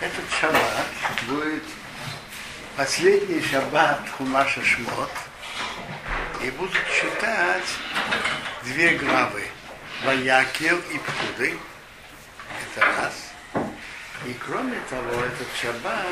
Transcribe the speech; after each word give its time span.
этот 0.00 0.24
шаббат 0.40 0.86
будет 1.26 1.62
последний 2.76 3.42
шаббат 3.42 4.00
Хумаша 4.16 4.62
Шмот. 4.64 5.10
И 6.42 6.50
будут 6.50 6.76
читать 6.92 7.64
две 8.64 8.96
главы. 8.96 9.44
Ваякел 10.04 10.78
и 10.78 10.98
Пкуды. 10.98 11.58
Это 12.74 12.86
раз. 12.86 13.32
И 14.26 14.34
кроме 14.44 14.78
того, 14.90 15.10
этот 15.10 15.48
шаббат 15.60 16.06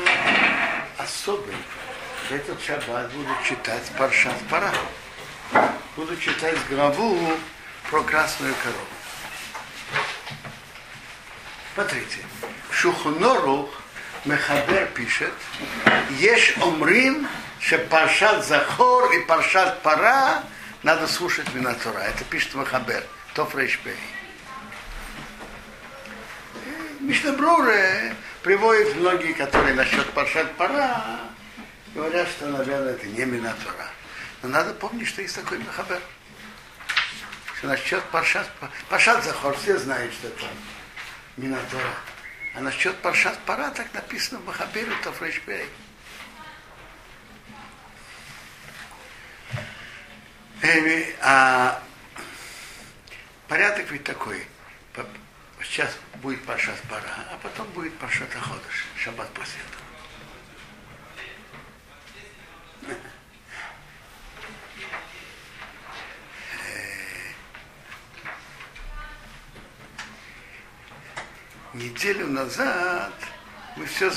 особый. 0.97 1.55
Этот 2.29 2.61
шаббат 2.61 3.11
будут 3.11 3.43
читать 3.43 3.83
Паршат 3.97 4.37
Пара. 4.49 4.73
Буду 5.95 6.17
читать 6.17 6.57
главу 6.69 7.37
про 7.89 8.01
красную 8.03 8.53
корову. 8.55 8.87
Смотрите, 11.75 12.19
Шухнору 12.75 13.69
Мехабер 14.25 14.87
пишет, 14.87 15.31
Еш 16.19 16.57
омрим, 16.57 17.27
Паршат 17.89 18.45
Захор 18.45 19.13
и 19.13 19.19
Паршат 19.25 19.81
Пара 19.81 20.43
надо 20.83 21.07
слушать 21.07 21.51
Минатура. 21.53 21.99
Это 21.99 22.25
пишет 22.25 22.53
Мехабер, 22.53 23.03
Тофрейшпей. 23.33 23.95
Мишнабруре 26.99 28.13
приводит 28.43 28.95
многие, 28.97 29.31
которые 29.33 29.73
насчет 29.73 30.11
Паршат 30.11 30.53
Пара, 30.55 31.21
говорят, 31.93 32.27
что, 32.27 32.47
наверное, 32.47 32.93
это 32.93 33.07
не 33.07 33.23
Минатура. 33.23 33.87
Но 34.41 34.49
надо 34.49 34.73
помнить, 34.73 35.07
что 35.07 35.21
есть 35.21 35.35
такой 35.35 35.59
Мехабер. 35.59 36.01
Что 37.57 37.67
насчет 37.67 38.03
Паршат, 38.05 38.49
Паршат 38.89 39.23
Захор, 39.23 39.55
все 39.55 39.77
знают, 39.77 40.13
что 40.13 40.27
это 40.27 40.43
Минатора. 41.37 41.93
А 42.55 42.61
насчет 42.61 42.95
Паршат 42.97 43.37
Пара 43.45 43.69
так 43.71 43.93
написано 43.93 44.39
в 44.39 44.45
Махабере 44.45 44.93
Тофрешбей. 45.03 45.69
А 51.21 51.81
порядок 53.47 53.91
ведь 53.91 54.03
такой. 54.03 54.47
Сейчас 55.61 55.97
будет 56.21 56.45
Паршат 56.45 56.79
Пара, 56.89 57.09
а 57.31 57.37
потом 57.41 57.67
будет 57.69 57.97
Паршат 57.97 58.33
Аходыш, 58.35 58.85
шаббат 58.97 59.29
после 59.33 59.59
этого. 59.59 59.84
Неделю 71.75 72.27
назад 72.27 73.13
мы 73.75 73.85
все 73.85 74.11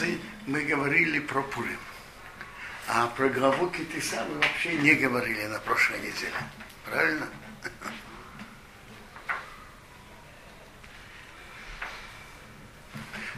мы 0.46 0.62
говорили 0.62 1.18
про 1.18 1.42
Пурим. 1.42 1.78
А 2.86 3.08
про 3.08 3.28
главу 3.28 3.68
Китиса 3.68 4.24
мы 4.28 4.36
вообще 4.36 4.74
не 4.76 4.94
говорили 4.94 5.44
на 5.46 5.58
прошлой 5.58 5.98
неделе. 5.98 6.32
Правильно? 6.86 7.28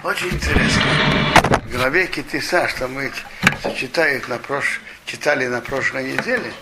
Очень 0.05 0.29
интересно. 0.29 0.83
В 1.65 1.71
главе 1.73 2.07
Китиса, 2.07 2.69
что 2.69 2.87
мы 2.87 3.11
читали 3.77 4.23
на, 4.29 4.39
прош... 4.39 4.81
читали 5.05 5.47
на 5.47 5.61
прошлой 5.61 6.12
неделе, 6.12 6.53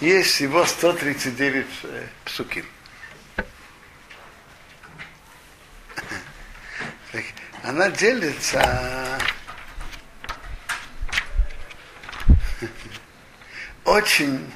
есть 0.00 0.30
всего 0.30 0.64
139 0.64 1.66
псуким. 2.24 2.64
Она 7.68 7.90
делится 7.90 9.18
очень 13.84 14.50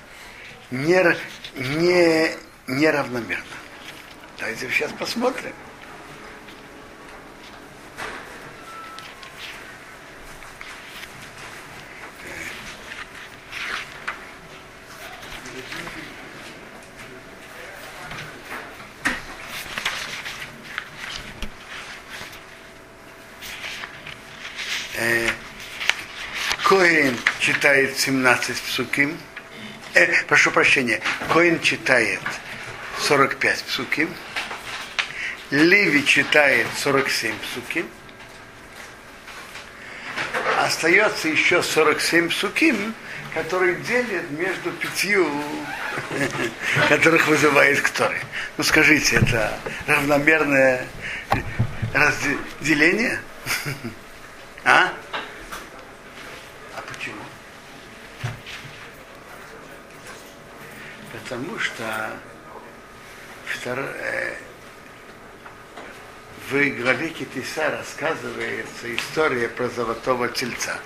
не, 0.70 1.16
не, 1.54 2.30
неравномерно. 2.66 3.44
Давайте 4.38 4.70
сейчас 4.70 4.92
посмотрим. 4.92 5.52
Коин 26.64 27.18
читает 27.38 27.98
17 27.98 28.56
псуким. 28.62 29.18
Э, 29.94 30.06
прошу 30.24 30.50
прощения. 30.50 31.00
Коин 31.32 31.60
читает 31.60 32.20
45 33.00 33.64
псуким. 33.64 34.14
Ливи 35.50 36.04
читает 36.06 36.66
47 36.78 37.34
псуким. 37.40 37.88
Остается 40.58 41.28
еще 41.28 41.62
47 41.62 42.30
псуким, 42.30 42.94
которые 43.34 43.76
делят 43.76 44.30
между 44.30 44.70
пятью, 44.72 45.28
которых 46.88 47.26
вызывает 47.26 47.80
Кторы. 47.80 48.18
Ну 48.56 48.64
скажите, 48.64 49.16
это 49.16 49.58
равномерное 49.86 50.86
разделение? 51.92 53.18
А? 54.64 54.92
потому 61.32 61.58
что 61.58 62.10
втор... 63.46 63.78
э, 63.78 64.34
в 66.50 66.70
главе 66.82 67.08
Китиса 67.08 67.70
рассказывается 67.70 68.94
история 68.94 69.48
про 69.48 69.70
золотого 69.70 70.28
тельца. 70.28 70.78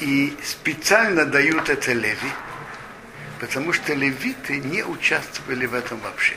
И 0.00 0.36
специально 0.42 1.24
дают 1.24 1.68
это 1.68 1.92
Леви, 1.92 2.32
потому 3.38 3.72
что 3.72 3.94
левиты 3.94 4.58
не 4.58 4.82
участвовали 4.82 5.66
в 5.66 5.74
этом 5.74 6.00
вообще. 6.00 6.34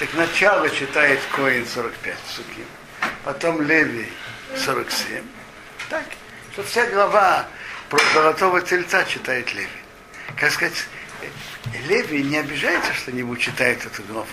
Так 0.00 0.14
начало 0.14 0.70
читает 0.70 1.20
Коин 1.36 1.66
45 1.66 2.16
суки, 2.34 2.64
потом 3.22 3.60
Леви 3.60 4.08
47. 4.56 5.22
Так, 5.90 6.06
что 6.52 6.62
вся 6.62 6.86
глава 6.86 7.46
про 7.90 8.00
золотого 8.14 8.62
тельца 8.62 9.04
читает 9.04 9.52
Леви. 9.52 9.68
Как 10.38 10.52
сказать, 10.52 10.86
Леви 11.86 12.22
не 12.22 12.38
обижается, 12.38 12.94
что 12.94 13.12
не 13.12 13.36
читает 13.36 13.84
эту 13.84 14.02
главу. 14.04 14.26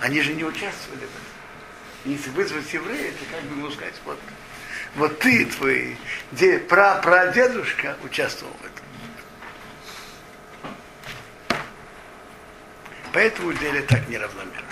Они 0.00 0.20
же 0.20 0.34
не 0.34 0.44
участвовали 0.44 1.00
в 1.00 1.04
этом. 1.04 1.22
Если 2.04 2.28
вызвать 2.28 2.70
еврея, 2.74 3.12
это 3.12 3.24
как 3.34 3.42
бы 3.44 3.60
ему 3.60 3.70
сказать, 3.70 3.94
вот, 4.04 4.18
вот 4.96 5.18
ты, 5.20 5.46
твой 5.46 5.96
де, 6.32 6.58
пра, 6.58 6.96
прадедушка 6.96 7.96
участвовал 8.04 8.54
в 8.60 8.66
этом. 8.66 8.84
Поэтому 13.14 13.54
деле 13.54 13.80
так 13.80 14.06
неравномерно. 14.10 14.71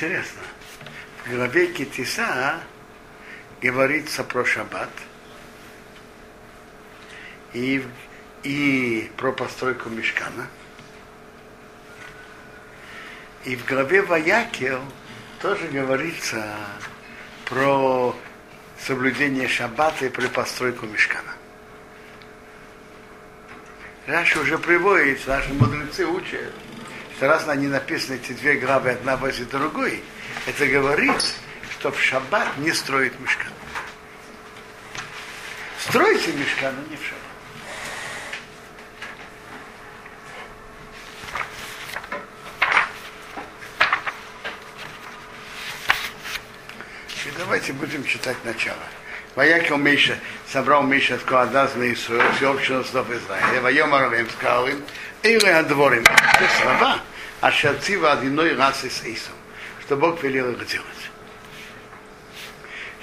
Интересно. 0.00 0.40
В 1.26 1.34
главе 1.34 1.66
Китиса 1.66 2.58
говорится 3.60 4.24
про 4.24 4.46
шаббат 4.46 4.88
и, 7.52 7.84
и 8.42 9.12
про 9.18 9.30
постройку 9.32 9.90
мешкана. 9.90 10.46
И 13.44 13.56
в 13.56 13.66
главе 13.66 14.00
Ваякел 14.00 14.80
тоже 15.42 15.68
говорится 15.68 16.56
про 17.44 18.16
соблюдение 18.78 19.48
шаббата 19.48 20.06
и 20.06 20.08
про 20.08 20.28
постройку 20.28 20.86
мешкана. 20.86 21.34
Раши 24.06 24.40
уже 24.40 24.56
приводит, 24.56 25.26
наши 25.26 25.52
мудрецы 25.52 26.06
учат, 26.06 26.54
что 27.20 27.28
раз 27.28 27.46
они 27.48 27.66
написаны 27.66 28.14
эти 28.14 28.32
две 28.32 28.54
главы 28.54 28.92
одна 28.92 29.14
возле 29.18 29.44
другой, 29.44 30.02
это 30.46 30.66
говорит, 30.66 31.22
что 31.70 31.92
в 31.92 32.00
шаббат 32.00 32.56
не 32.56 32.72
строит 32.72 33.12
мешкан. 33.20 33.52
Стройте 35.80 36.32
мешка, 36.32 36.72
но 36.72 36.80
не 36.88 36.96
в 36.96 37.04
шаббат. 37.04 37.20
Давайте 47.36 47.74
будем 47.74 48.02
читать 48.04 48.42
начало. 48.46 48.78
Ваякил 49.34 49.76
Миша, 49.76 50.18
собрал 50.50 50.84
Миша 50.84 51.16
от 51.16 51.22
Коадазна 51.24 51.82
и 51.82 51.94
всеобщего 51.94 52.82
снов 52.82 53.10
Израиля. 53.10 53.60
Воем 53.60 53.92
Аравим 53.94 54.30
сказал 54.30 54.66
им, 54.68 54.82
Эйле 55.22 55.54
Адворим. 55.54 56.02
Это 56.02 56.48
слова, 56.62 57.00
а 57.40 57.50
шацива 57.50 58.12
одиной 58.12 58.54
расы 58.54 58.90
с 58.90 59.02
Исом. 59.04 59.34
Что 59.82 59.96
Бог 59.96 60.22
велел 60.22 60.50
их 60.52 60.66
делать. 60.66 60.86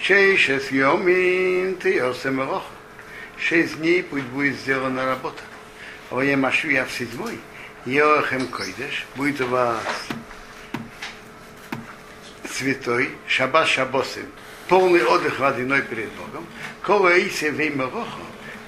Шесть 0.02 0.72
йомин 0.72 1.76
ты 1.76 2.00
осемерох. 2.00 2.64
Шесть 3.38 3.78
дней 3.78 4.04
пусть 4.04 4.26
будет 4.26 4.56
сделана 4.56 5.06
работа. 5.06 5.42
Воем 6.10 6.46
Ашвия 6.46 6.86
в 6.86 6.92
седьмой. 6.92 7.40
Йохем 7.86 8.48
Койдеш. 8.48 9.06
Будет 9.16 9.42
у 9.42 9.48
вас 9.48 9.84
святой, 12.58 13.12
шаббат 13.28 13.68
шабосим, 13.68 14.26
полный 14.68 15.04
отдых 15.04 15.40
водяной 15.40 15.84
перед 15.84 16.10
Богом, 16.14 16.46
кого 16.82 17.10
исе 17.12 17.52
веймарохо, 17.52 18.20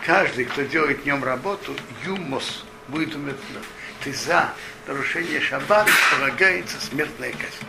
каждый, 0.05 0.45
кто 0.45 0.61
делает 0.61 1.03
днем 1.03 1.23
работу, 1.23 1.75
юмос, 2.05 2.63
будет 2.87 3.15
умертвлен. 3.15 3.63
Ты 4.03 4.13
за 4.13 4.53
нарушение 4.89 5.39
шаббата 5.39 5.91
полагается 6.11 6.81
смертная 6.81 7.31
казнь. 7.31 7.67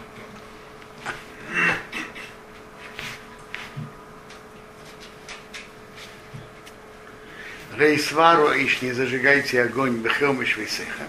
Рейсвару 7.77 8.53
иш 8.53 8.81
не 8.81 8.93
зажигайте 8.93 9.63
огонь 9.63 9.99
бехелмыш 9.99 10.57
висеха 10.57 11.05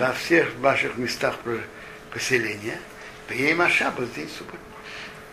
во 0.00 0.12
всех 0.14 0.52
ваших 0.56 0.96
местах 0.96 1.36
поселения, 2.12 2.80
Пьем 3.28 3.68
шаббат 3.70 4.12
день 4.14 4.28
субботний. 4.28 4.60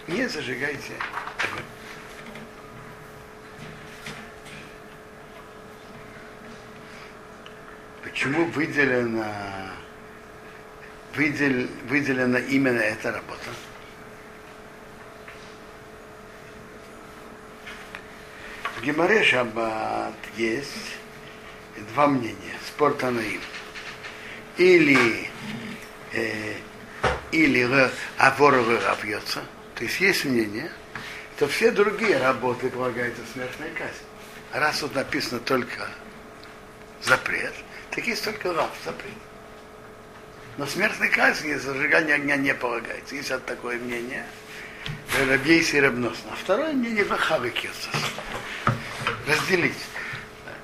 Не 0.08 0.28
зажигайте 0.28 0.94
огонь. 1.40 1.66
Почему 8.04 8.46
выделено, 8.46 9.26
выдел, 11.16 11.68
выделена 11.88 12.40
именно 12.40 12.80
эта 12.80 13.12
работа? 13.12 13.50
В 18.78 18.82
Геморе 18.84 19.24
Шаббат 19.24 20.14
есть 20.36 20.98
два 21.94 22.08
мнения, 22.08 22.58
спор 22.68 22.94
Танаим. 22.94 23.42
Или 24.58 25.30
э, 26.12 26.56
или 27.34 27.68
авор 28.18 28.54
рабьется, 28.86 29.42
то 29.76 29.84
есть 29.84 30.00
есть 30.00 30.26
мнение, 30.26 30.72
то 31.38 31.48
все 31.48 31.72
другие 31.72 32.18
работы 32.18 32.70
полагаются 32.70 33.22
смертная 33.34 33.72
казнь. 33.72 34.04
Раз 34.54 34.80
тут 34.80 34.94
написано 34.94 35.40
только 35.40 35.88
запрет, 37.02 37.54
так 37.90 38.06
есть 38.06 38.24
только 38.24 38.54
раб 38.54 38.72
запрет. 38.86 39.14
Но 40.58 40.68
смертной 40.68 41.10
казни 41.10 41.56
зажигание 41.56 42.16
огня 42.16 42.38
не 42.38 42.54
полагается. 42.54 43.16
Есть 43.16 43.32
от 43.32 43.46
такое 43.46 43.78
мнение. 43.78 44.26
Рабейси 45.28 45.78
и 45.78 45.80
рабносно. 45.80 46.32
А 46.32 46.36
второе 46.36 46.74
мнение 46.74 47.04
Вахавы 47.04 47.50
Кирцас. 47.50 47.96
Разделить. 49.28 49.86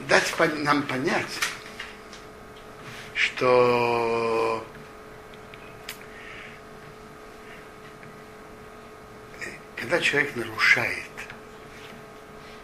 Дать 0.08 0.34
нам 0.58 0.84
понять, 0.84 1.40
что 3.16 4.66
когда 9.76 10.00
человек 10.00 10.36
нарушает 10.36 11.04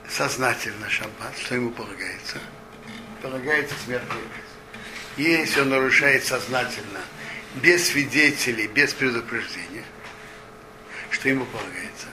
сознательно 0.08 0.90
шаббат, 0.90 1.38
что 1.38 1.56
ему 1.56 1.72
полагается? 1.72 2.38
Полагается 3.22 3.76
смертная 3.84 4.22
казнь. 4.22 4.56
Если 5.18 5.62
он 5.62 5.70
нарушает 5.70 6.26
сознательно, 6.26 7.00
без 7.56 7.88
свидетелей, 7.88 8.68
без 8.68 8.94
предупреждения, 8.94 9.84
что 11.12 11.30
ему 11.30 11.46
полагается? 11.46 12.08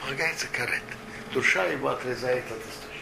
Полагается 0.00 0.46
карет. 0.52 0.82
Душа 1.32 1.64
его 1.64 1.88
отрезает 1.88 2.44
от 2.44 2.58
источника. 2.58 2.92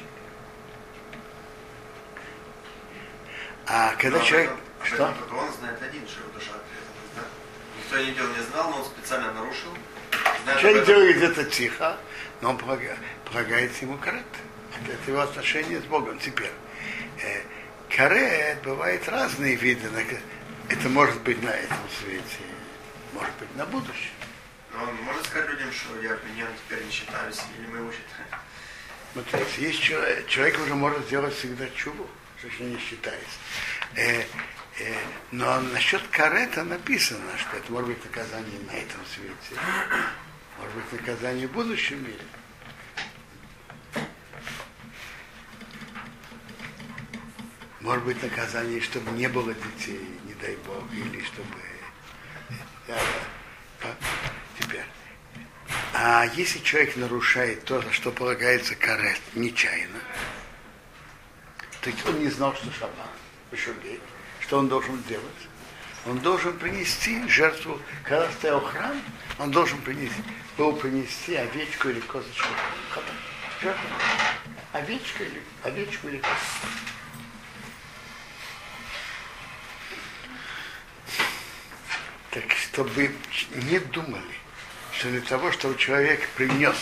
А 3.67 3.95
когда 3.97 4.19
но 4.19 4.25
человек... 4.25 4.51
Это, 4.83 4.95
что? 4.95 5.15
Он 5.37 5.53
знает 5.53 5.83
один, 5.83 6.07
что 6.09 6.21
его 6.21 6.33
душа 6.33 6.51
отрезана. 6.51 6.91
Да? 7.17 7.23
Никто 7.79 7.99
не 7.99 8.13
делал, 8.13 8.29
не 8.35 8.43
знал, 8.43 8.71
но 8.71 8.79
он 8.79 8.85
специально 8.85 9.33
нарушил. 9.33 9.71
Человек 10.61 10.87
делает 10.87 11.17
где-то 11.17 11.45
тихо, 11.45 11.97
но 12.41 12.51
он 12.51 12.59
полагается 13.25 13.85
ему 13.85 13.97
карет. 13.99 14.25
Это 14.89 15.11
его 15.11 15.21
отношение 15.21 15.81
с 15.81 15.85
Богом. 15.85 16.19
Теперь, 16.19 16.51
э, 17.23 17.43
карет 17.95 18.63
бывает 18.63 19.09
разные 19.09 19.55
виды. 19.55 19.89
Это 20.71 20.89
может 20.89 21.21
быть 21.23 21.43
на 21.43 21.49
этом 21.51 21.79
свете, 22.01 22.39
может 23.13 23.35
быть 23.41 23.57
на 23.57 23.67
будущем. 23.67 24.13
Но 24.73 24.85
он 24.85 24.95
может 25.03 25.27
сказать 25.27 25.51
людям, 25.51 25.73
что 25.73 26.01
я 26.01 26.11
меня 26.11 26.47
теперь 26.65 26.85
не 26.85 26.93
считаюсь, 26.93 27.41
или 27.59 27.67
мы 27.67 27.79
его 27.79 27.91
считаем? 27.91 28.43
Смотрите, 29.13 29.63
есть 29.63 29.83
человек, 29.83 30.29
человек 30.29 30.61
уже 30.61 30.77
может 30.77 31.05
сделать 31.07 31.35
всегда 31.35 31.69
чубу, 31.71 32.07
что 32.39 32.63
не 32.63 32.79
считается. 32.79 33.37
Э, 33.97 34.23
э, 34.79 34.95
но 35.33 35.61
насчет 35.61 36.07
карета 36.07 36.63
написано, 36.63 37.37
что 37.37 37.57
это 37.57 37.73
может 37.73 37.89
быть 37.89 38.05
наказание 38.05 38.61
на 38.61 38.71
этом 38.71 39.01
свете. 39.13 39.61
Может 40.57 40.75
быть, 40.77 40.93
наказание 41.01 41.49
в 41.49 41.53
будущем 41.53 42.01
мире. 42.05 42.25
Может 47.81 48.05
быть, 48.05 48.23
наказание, 48.23 48.81
чтобы 48.81 49.11
не 49.13 49.27
было 49.27 49.53
детей, 49.53 50.21
дай 50.41 50.57
Бог, 50.67 50.85
или 50.93 51.23
чтобы... 51.25 51.55
Теперь. 54.59 54.85
А 55.95 56.25
если 56.35 56.59
человек 56.61 56.97
нарушает 56.97 57.65
то, 57.65 57.83
что 57.93 58.11
полагается 58.11 58.75
карет, 58.75 59.21
нечаянно, 59.35 60.01
то 61.81 61.91
есть 61.91 62.07
он 62.07 62.19
не 62.19 62.29
знал, 62.29 62.55
что 62.55 62.71
шаббат, 62.73 63.11
что 64.41 64.59
он 64.59 64.69
должен 64.69 65.03
делать? 65.05 65.25
Он 66.07 66.19
должен 66.19 66.59
принести 66.59 67.27
жертву, 67.29 67.81
когда 68.05 68.31
стоял 68.33 68.61
храм, 68.61 69.01
он 69.39 69.51
должен 69.51 69.81
принести, 69.83 70.23
был 70.57 70.75
принести 70.75 71.37
овечку 71.37 71.91
или 71.91 72.01
козочку. 72.01 72.49
Жертву. 73.61 73.89
Овечка 74.73 75.25
или 75.25 75.43
овечку 75.63 76.09
или 76.09 76.19
козочку. 76.19 76.67
Так 82.31 82.45
чтобы 82.53 83.11
не 83.71 83.79
думали, 83.79 84.37
что 84.93 85.09
для 85.09 85.21
того, 85.21 85.51
чтобы 85.53 85.77
человек 85.77 86.29
принес 86.37 86.77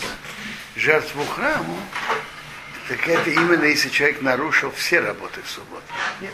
жертву 0.76 1.25
храму, 1.25 1.81
так 2.88 3.07
это 3.09 3.31
именно 3.31 3.64
если 3.64 3.88
человек 3.88 4.23
нарушил 4.23 4.71
все 4.73 5.00
работы 5.00 5.43
в 5.43 5.49
субботу. 5.49 5.85
Нет 6.21 6.33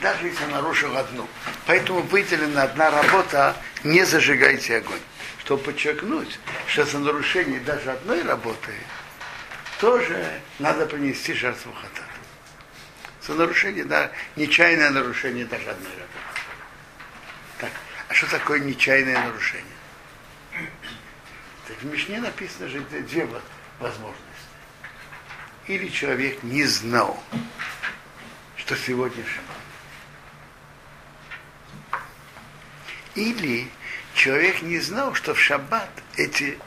даже 0.00 0.26
если 0.26 0.44
нарушил 0.46 0.96
одну. 0.96 1.28
Поэтому 1.66 2.00
выделена 2.02 2.62
одна 2.62 2.90
работа, 2.90 3.56
не 3.84 4.04
зажигайте 4.04 4.78
огонь. 4.78 5.00
Чтобы 5.40 5.64
подчеркнуть, 5.64 6.38
что 6.66 6.84
за 6.84 6.98
нарушение 6.98 7.60
даже 7.60 7.90
одной 7.90 8.22
работы 8.22 8.72
тоже 9.80 10.40
надо 10.58 10.86
принести 10.86 11.34
жертву 11.34 11.72
хата. 11.72 12.02
За 13.26 13.34
нарушение, 13.34 13.84
да, 13.84 14.10
нечаянное 14.36 14.90
нарушение 14.90 15.44
даже 15.44 15.70
одной 15.70 15.92
работы. 15.92 16.21
Что 18.22 18.38
такое 18.38 18.60
нечаянное 18.60 19.20
нарушение? 19.20 19.66
Так 21.66 21.76
в 21.78 21.84
Мишне 21.86 22.20
написано 22.20 22.68
же 22.68 22.78
две 22.78 23.26
возможности. 23.80 24.22
Или 25.66 25.88
человек 25.88 26.40
не 26.44 26.62
знал, 26.62 27.20
что 28.56 28.76
сегодня 28.76 29.24
шаббат. 29.26 29.56
Или 33.16 33.68
человек 34.14 34.62
не 34.62 34.78
знал, 34.78 35.14
что 35.14 35.34
в 35.34 35.40
шаббат 35.40 35.90
эти, 36.16 36.60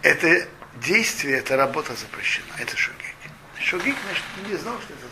это 0.00 0.48
действие, 0.76 1.40
эта 1.40 1.58
работа 1.58 1.94
запрещена. 1.94 2.54
Это 2.58 2.74
шугик. 2.74 3.14
Шугик, 3.60 3.96
значит, 4.06 4.24
не 4.48 4.56
знал, 4.56 4.80
что 4.80 4.94
это 4.94 5.08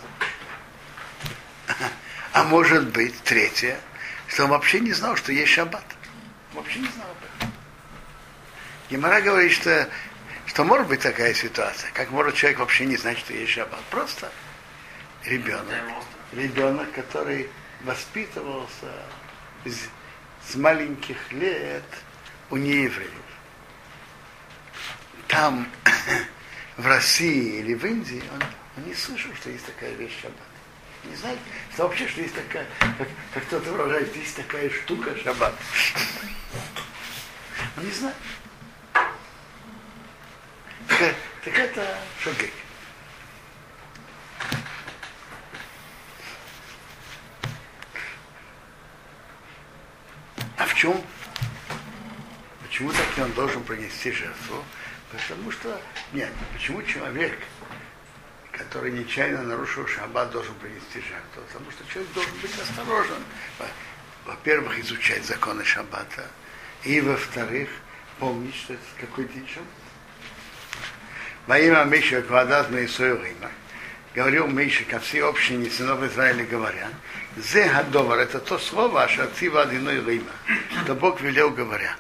запрещено. 1.68 1.90
А 2.32 2.44
может 2.44 2.88
быть, 2.88 3.22
третье, 3.22 3.78
что 4.34 4.46
он 4.46 4.50
вообще 4.50 4.80
не 4.80 4.92
знал, 4.92 5.14
что 5.14 5.30
есть 5.30 5.52
шаббат. 5.52 5.84
Вообще 6.54 6.80
не 6.80 6.88
знал 6.88 7.06
об 7.08 7.16
этом. 7.24 7.54
Гемора 8.90 9.20
говорит, 9.20 9.52
что 9.52 9.88
что 10.46 10.64
может 10.64 10.88
быть 10.88 11.00
такая 11.00 11.32
ситуация, 11.34 11.92
как 11.92 12.10
может 12.10 12.34
человек 12.34 12.58
вообще 12.58 12.84
не 12.84 12.96
знать, 12.96 13.16
что 13.16 13.32
есть 13.32 13.52
шаббат. 13.52 13.80
Просто 13.90 14.32
ребенок, 15.24 15.68
ребенок, 16.32 16.90
который 16.90 17.48
воспитывался 17.84 18.92
с, 19.64 19.88
с 20.50 20.56
маленьких 20.56 21.16
лет 21.30 21.84
у 22.50 22.56
неевреев. 22.56 23.12
Там, 25.28 25.68
в 26.76 26.84
России 26.84 27.60
или 27.60 27.74
в 27.74 27.84
Индии, 27.86 28.22
он, 28.34 28.42
он 28.78 28.88
не 28.88 28.94
слышал, 28.94 29.32
что 29.36 29.50
есть 29.50 29.64
такая 29.64 29.94
вещь 29.94 30.20
шаббат. 30.20 30.53
Не 31.06 31.16
знает, 31.16 31.38
что 31.72 31.84
вообще, 31.84 32.08
что 32.08 32.20
есть 32.20 32.34
такая, 32.34 32.66
как, 32.98 33.08
как 33.32 33.44
кто-то 33.44 33.70
выражает, 33.72 34.14
есть 34.16 34.36
такая 34.36 34.70
штука 34.70 35.16
шаббат. 35.16 35.54
Не 37.76 37.90
знает. 37.90 38.16
Так, 40.88 41.14
так 41.44 41.58
это 41.58 41.98
шогек. 42.22 42.52
А 50.56 50.66
в 50.66 50.74
чем? 50.74 51.02
Почему 52.62 52.92
так 52.92 53.18
он 53.18 53.32
должен 53.32 53.62
принести 53.64 54.12
жертву? 54.12 54.64
Потому 55.10 55.50
что, 55.50 55.80
нет, 56.12 56.30
почему 56.52 56.82
человек, 56.82 57.38
который 58.74 58.90
нечаянно 58.90 59.44
нарушил 59.44 59.86
шаббат, 59.86 60.32
должен 60.32 60.52
принести 60.56 60.94
жертву? 60.94 61.42
Потому 61.46 61.70
что 61.70 61.86
человек 61.92 62.12
должен 62.12 62.32
быть 62.42 62.58
осторожен. 62.60 63.22
Во-первых, 64.26 64.80
изучать 64.80 65.24
законы 65.24 65.64
шаббата. 65.64 66.26
И 66.82 67.00
во-вторых, 67.00 67.68
помнить, 68.18 68.56
что 68.56 68.74
это 68.74 68.82
какой 69.00 69.26
день 69.26 69.46
шаббат. 69.46 69.68
Во 71.46 71.56
имя 71.56 71.84
Миша 71.84 72.20
Квадат 72.22 72.70
Мейсой 72.70 73.10
Рима. 73.10 73.52
Говорил 74.12 74.48
Миша 74.48 74.82
ко 74.84 74.98
всей 74.98 75.22
общине 75.22 75.70
сынов 75.70 76.02
Израиля 76.02 76.44
говоря, 76.44 76.88
Зе 77.36 77.68
Гадовар, 77.68 78.18
это 78.18 78.40
то 78.40 78.58
слово, 78.58 79.04
аж 79.04 79.20
Ацива 79.20 79.62
Адиной 79.62 80.04
Рима, 80.04 80.32
что 80.82 80.96
Бог 80.96 81.20
велел 81.20 81.50
говоря. 81.50 81.94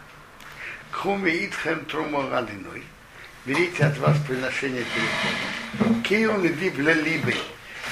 Хуми 0.90 1.30
Итхем 1.30 1.84
Трумо 1.84 2.32
Адиной, 2.32 2.82
берите 3.44 3.84
от 3.84 3.98
вас 3.98 4.16
приношение 4.26 4.84
перед 4.84 5.86
Богом. 5.86 6.02
Кион 6.02 6.46
иди 6.46 6.70
для. 6.70 6.94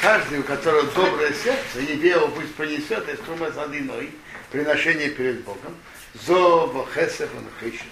Каждый, 0.01 0.41
у 0.41 0.43
которого 0.43 0.83
доброе 0.85 1.33
сердце, 1.33 1.81
Евео 1.81 2.29
пусть 2.29 2.55
принесет 2.55 3.09
из 3.09 3.19
трумы 3.21 3.53
садиной 3.53 4.11
приношение 4.51 5.11
перед 5.11 5.45
Богом. 5.45 5.77
Зово 6.15 6.87
хесев 6.93 7.31
он 7.37 7.47
хищет. 7.61 7.87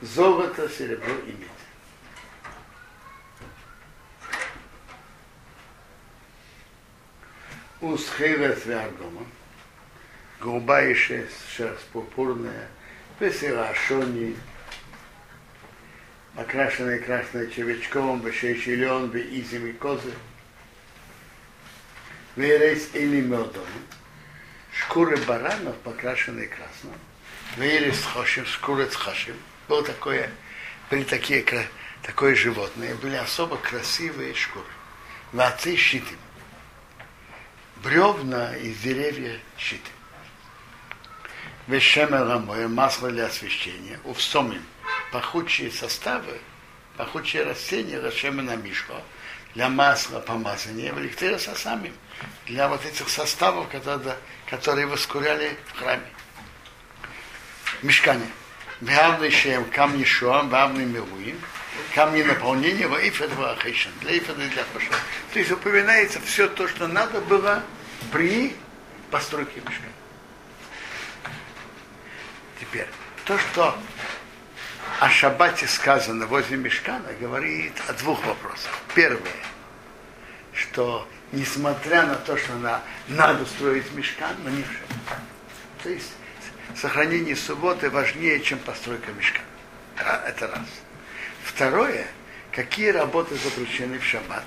Золото, 0.00 0.68
серебро 0.68 1.14
и 1.26 1.32
медь. 1.32 1.48
Усхира 7.80 8.56
Свергома, 8.56 9.26
голубая 10.40 10.94
шерсть, 10.94 11.34
шерсть 11.54 11.84
пурпурная, 11.92 12.68
Песерашони, 13.18 14.36
шони, 16.34 16.42
окрашенная 16.42 16.98
красным 17.00 17.50
червячком, 17.50 18.20
бешейшилен, 18.20 19.08
беизим 19.08 19.66
и 19.66 19.72
козы, 19.72 20.12
вейрейс 22.36 22.90
или 22.94 23.20
медом, 23.20 23.66
шкуры 24.72 25.16
баранов, 25.18 25.76
покрашенные 25.78 26.48
красным, 26.48 26.94
вейрейс 27.56 28.02
хошим, 28.04 28.46
шкуры 28.46 28.88
хошим, 28.88 29.36
было 29.68 29.82
такое, 29.82 30.30
были 30.90 31.04
такие, 31.04 31.44
такое 32.02 32.34
животное, 32.34 32.94
были 32.96 33.16
особо 33.16 33.56
красивые 33.56 34.34
шкуры. 34.34 34.66
Вацы 35.32 35.76
щитим 35.76 36.18
бревна 37.82 38.56
из 38.56 38.78
деревья 38.78 39.40
щит. 39.58 39.82
Вешемеламое 41.66 42.68
масло 42.68 43.10
для 43.10 43.26
освещения, 43.26 43.98
увсомим 44.04 44.62
пахучие 45.14 45.70
составы, 45.70 46.40
пахучие 46.96 47.44
растения, 47.44 48.00
на 48.00 48.56
мишко, 48.56 48.94
для 49.54 49.68
масла 49.68 50.18
помазания, 50.18 50.92
в 50.92 50.98
электрика 50.98 51.38
самим, 51.38 51.94
для 52.46 52.66
вот 52.66 52.84
этих 52.84 53.08
составов, 53.08 53.68
которые, 53.68 54.16
которые 54.50 54.88
воскуряли 54.88 55.56
в 55.68 55.78
храме. 55.78 56.08
Мешкане. 57.82 58.26
Главный 58.80 59.30
шем, 59.30 59.64
камни 59.66 60.02
шуам, 60.02 60.48
главный 60.48 60.84
милуим, 60.84 61.40
камни 61.94 62.24
наполнения, 62.24 62.88
во 62.88 62.98
ифет 62.98 63.32
вахишен, 63.34 63.92
для 64.00 64.18
ифета 64.18 64.42
и 64.42 64.48
для 64.48 64.64
пошла. 64.64 64.96
То 65.32 65.38
есть 65.38 65.52
упоминается 65.52 66.20
все 66.22 66.48
то, 66.48 66.66
что 66.66 66.88
надо 66.88 67.20
было 67.20 67.62
при 68.10 68.56
постройке 69.12 69.60
мешка. 69.60 69.86
Теперь, 72.58 72.88
то, 73.24 73.38
что 73.38 73.78
о 75.04 75.10
шаббате 75.10 75.66
сказано 75.66 76.26
возле 76.26 76.56
мешкана, 76.56 77.12
говорит 77.20 77.74
о 77.88 77.92
двух 77.92 78.24
вопросах. 78.24 78.72
Первое, 78.94 79.20
что 80.54 81.06
несмотря 81.30 82.06
на 82.06 82.14
то, 82.14 82.38
что 82.38 82.54
на, 82.54 82.80
надо 83.08 83.44
строить 83.44 83.92
мешкан, 83.92 84.34
но 84.42 84.48
не 84.48 84.62
в 84.62 84.66
шаббат. 84.66 85.18
То 85.82 85.90
есть 85.90 86.10
сохранение 86.74 87.36
субботы 87.36 87.90
важнее, 87.90 88.40
чем 88.40 88.58
постройка 88.60 89.12
мешка. 89.12 89.40
Это 90.26 90.48
раз. 90.48 90.66
Второе, 91.42 92.06
какие 92.50 92.88
работы 92.88 93.34
запрещены 93.34 93.98
в 93.98 94.04
шаббат. 94.04 94.46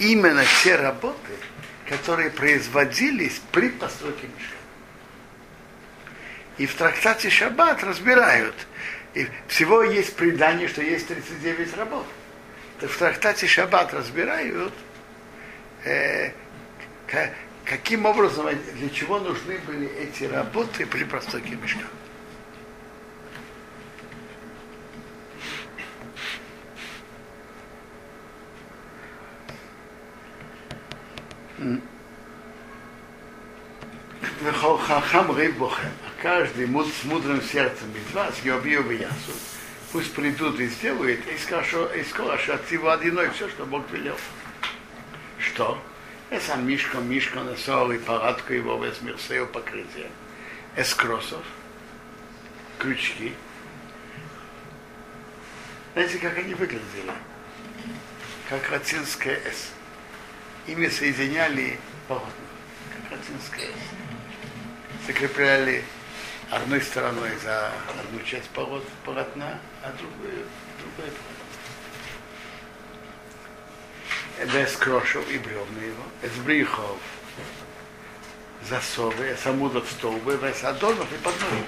Именно 0.00 0.44
те 0.64 0.74
работы, 0.74 1.32
которые 1.88 2.30
производились 2.30 3.40
при 3.52 3.68
постройке 3.68 4.26
мешка. 4.26 4.56
И 6.58 6.66
в 6.66 6.74
трактате 6.74 7.30
Шаббат 7.30 7.84
разбирают. 7.84 8.54
И 9.14 9.26
всего 9.48 9.82
есть 9.82 10.16
предание, 10.16 10.68
что 10.68 10.82
есть 10.82 11.08
39 11.08 11.76
работ. 11.76 12.06
Так 12.80 12.90
в 12.90 12.98
трактате 12.98 13.46
Шаббат 13.46 13.92
разбирают, 13.92 14.72
э, 15.84 16.30
каким 17.64 18.06
образом, 18.06 18.48
для 18.74 18.90
чего 18.90 19.18
нужны 19.18 19.58
были 19.66 19.88
эти 19.98 20.24
работы 20.24 20.86
при 20.86 21.04
постройке 21.04 21.56
мешка. 21.56 21.84
Хахам 34.92 35.38
Рейбохем, 35.38 35.90
каждый 36.22 36.66
с 36.66 37.04
мудрым 37.04 37.42
сердцем 37.42 37.88
из 37.96 38.14
вас, 38.14 38.38
Йобию 38.44 38.88
Ясу, 38.92 39.32
пусть 39.90 40.14
придут 40.14 40.58
и 40.60 40.68
сделают, 40.68 41.20
и 41.26 41.36
скажут, 41.36 41.94
и 41.96 42.04
скажут, 42.04 42.48
отциву 42.48 42.90
одиной 42.90 43.28
все, 43.30 43.48
что 43.48 43.66
Бог 43.66 43.90
велел. 43.90 44.16
Что? 45.38 45.82
Это 46.30 46.56
мишка, 46.56 46.98
мишка 46.98 47.40
на 47.40 47.56
сол 47.56 47.90
и 47.90 47.98
парадку 47.98 48.52
его 48.52 48.78
мир 48.78 49.18
сею 49.18 49.48
покрытие. 49.48 50.10
Эскросов, 50.76 51.42
крючки. 52.78 53.34
Знаете, 55.94 56.18
как 56.18 56.38
они 56.38 56.54
выглядели? 56.54 57.12
Как 58.48 58.70
латинское 58.70 59.36
«С» 59.38 59.72
ими 60.68 60.88
соединяли 60.88 61.78
полотно, 62.06 62.30
как 62.94 63.18
латинское. 63.18 63.70
Закрепляли 65.06 65.84
одной 66.52 66.82
стороной 66.82 67.30
за 67.42 67.72
одну 67.98 68.22
часть 68.24 68.50
полотна, 68.50 69.58
а 69.82 69.90
другую, 69.92 70.44
другой 70.78 71.10
полотна. 74.38 74.52
Без 74.52 74.76
крошев 74.76 75.28
и 75.30 75.38
бревна 75.38 75.82
его, 75.82 76.04
без 76.22 76.32
брихов, 76.44 76.98
засовы, 78.68 79.36
самудов 79.42 79.90
столбы, 79.90 80.36
без 80.36 80.62
адонов 80.62 81.10
и 81.12 81.16
подножек. 81.16 81.66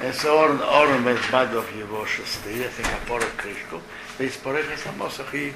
Es 0.00 0.24
орн 0.24 0.60
орн 0.62 1.04
без 1.04 1.24
бадов 1.30 1.64
его 1.74 2.04
шесты, 2.06 2.64
это 2.64 2.82
опора 2.96 3.26
крышку, 3.36 3.80
без 4.18 4.32
порыха 4.32 4.76
самосах 4.76 5.34
и 5.34 5.54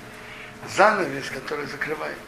занавес, 0.77 1.29
который 1.31 1.67
закрывает. 1.67 2.19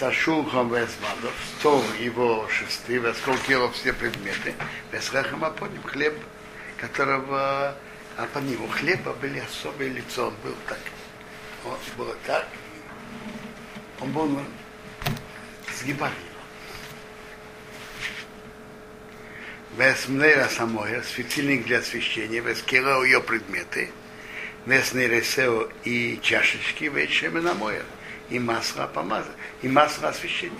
Это 0.00 0.12
шулхан 0.12 0.68
весмадов, 0.68 1.34
стол 1.58 1.84
его 2.00 2.48
шесты, 2.48 2.98
восколкило 2.98 3.70
все 3.70 3.92
предметы, 3.92 4.54
весхахам 4.90 5.44
апоним, 5.44 5.82
хлеб, 5.82 6.14
которого 6.78 7.76
а 8.16 8.26
по 8.32 8.38
нему 8.38 8.66
хлеба 8.68 9.12
были 9.20 9.40
особое 9.40 9.88
лицо, 9.88 10.28
он 10.28 10.34
был 10.42 10.54
так. 10.66 10.78
Он 11.66 11.76
был 11.98 12.14
так, 12.26 12.48
он 14.00 14.10
был 14.12 14.40
сгибали 15.78 16.14
его. 16.14 16.40
Весмнера 19.84 20.48
самое, 20.48 21.02
светильник 21.02 21.66
для 21.66 21.80
освещения, 21.80 22.40
вескела 22.40 23.04
ее 23.04 23.20
предметы, 23.20 23.90
веснересео 24.64 25.68
и 25.84 26.18
чашечки, 26.22 26.84
вечемена 26.84 27.52
моя, 27.52 27.82
и 28.30 28.38
масло 28.38 28.86
помазать, 28.86 29.36
и 29.62 29.68
масло 29.68 30.08
освещения. 30.08 30.56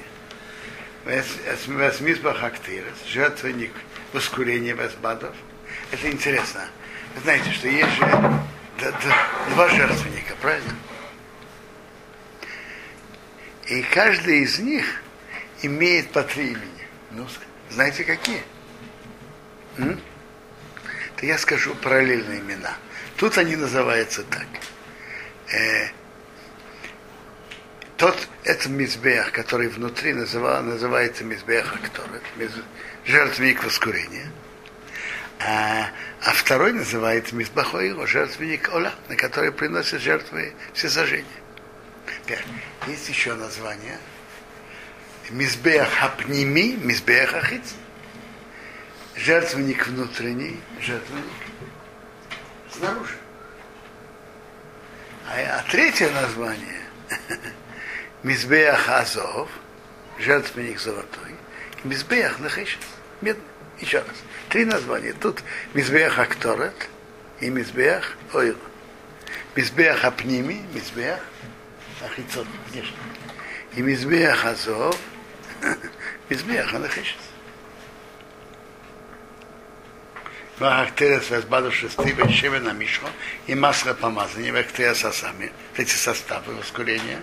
Весмизбах 1.07 2.43
актирес, 2.43 2.95
жертвенник 3.07 3.73
воскурения 4.13 4.75
весбадов. 4.75 5.35
Это 5.91 6.11
интересно. 6.11 6.69
Вы 7.15 7.23
знаете, 7.23 7.51
что 7.53 7.69
есть 7.69 7.91
же 7.93 8.41
два 9.51 9.69
жертвенника, 9.69 10.35
правильно? 10.41 10.75
И 13.67 13.83
каждый 13.83 14.41
из 14.41 14.59
них 14.59 15.03
имеет 15.63 16.11
по 16.11 16.23
три 16.23 16.49
имени. 16.49 16.87
Ну, 17.13 17.27
знаете 17.71 18.05
какие? 18.05 18.43
М? 19.79 20.01
То 21.17 21.27
я 21.27 21.39
скажу 21.39 21.75
параллельные 21.77 22.41
имена. 22.41 22.77
Тут 23.17 23.39
они 23.39 23.57
называются 23.57 24.23
так. 24.25 24.47
Э, 25.53 25.89
тот, 28.01 28.17
это 28.45 28.71
мизбех, 28.71 29.31
который 29.31 29.69
внутри 29.69 30.15
называл, 30.15 30.63
называется 30.63 31.23
мизбех 31.23 31.75
акторет, 31.75 32.23
жертвенник 33.05 33.63
воскурения. 33.63 34.33
А, 35.39 35.91
а 36.23 36.33
второй 36.33 36.73
называется 36.73 37.37
мизбахоило, 37.37 38.07
жертвенник 38.07 38.73
ола, 38.73 38.95
на 39.11 39.17
который 39.17 39.53
приносят 39.53 40.01
жертвы 40.01 40.55
все 40.73 40.89
сожжения. 40.89 41.27
Есть 42.87 43.07
еще 43.11 43.35
название. 43.35 43.99
Мизбех 45.29 46.03
апними, 46.03 46.77
мизбех 46.83 47.35
ахиц. 47.35 47.75
Жертвенник 49.15 49.87
внутренний, 49.87 50.59
жертвенник 50.81 51.25
снаружи. 52.73 53.17
А, 55.29 55.59
а 55.59 55.71
третье 55.71 56.09
название 56.13 56.81
Мизбех 58.23 58.89
Азов, 58.89 59.49
жертвенник 60.19 60.79
золотой, 60.79 61.35
Мизбех 61.85 62.39
Нахешес, 62.39 62.79
медный. 63.21 63.43
Еще 63.81 63.99
раз. 63.99 64.17
Три 64.51 64.67
названия. 64.67 65.15
Тут 65.15 65.43
Мизбех 65.73 66.19
Акторет 66.19 66.89
и 67.41 67.49
Мизбех 67.49 68.17
Ойр. 68.35 68.57
Мизбех 69.57 70.05
Апними, 70.05 70.61
Мизбех 70.75 71.19
Ахицот, 72.03 72.47
внешне. 72.71 72.97
И 73.75 73.81
Мизбех 73.81 74.45
Азов, 74.45 74.99
Мизбех 76.29 76.75
Анахешес. 76.75 77.17
Вахтерес 80.61 81.31
Везбаду 81.31 81.73
Шестиве 81.73 82.29
Шевена 82.29 82.73
Мишо 82.75 83.09
и 83.47 83.55
масло 83.55 83.95
помазания 83.95 84.53
Вахтерес 84.53 85.03
Асами, 85.07 85.53
эти 85.75 85.95
составы 85.95 86.55
воскурения, 86.55 87.23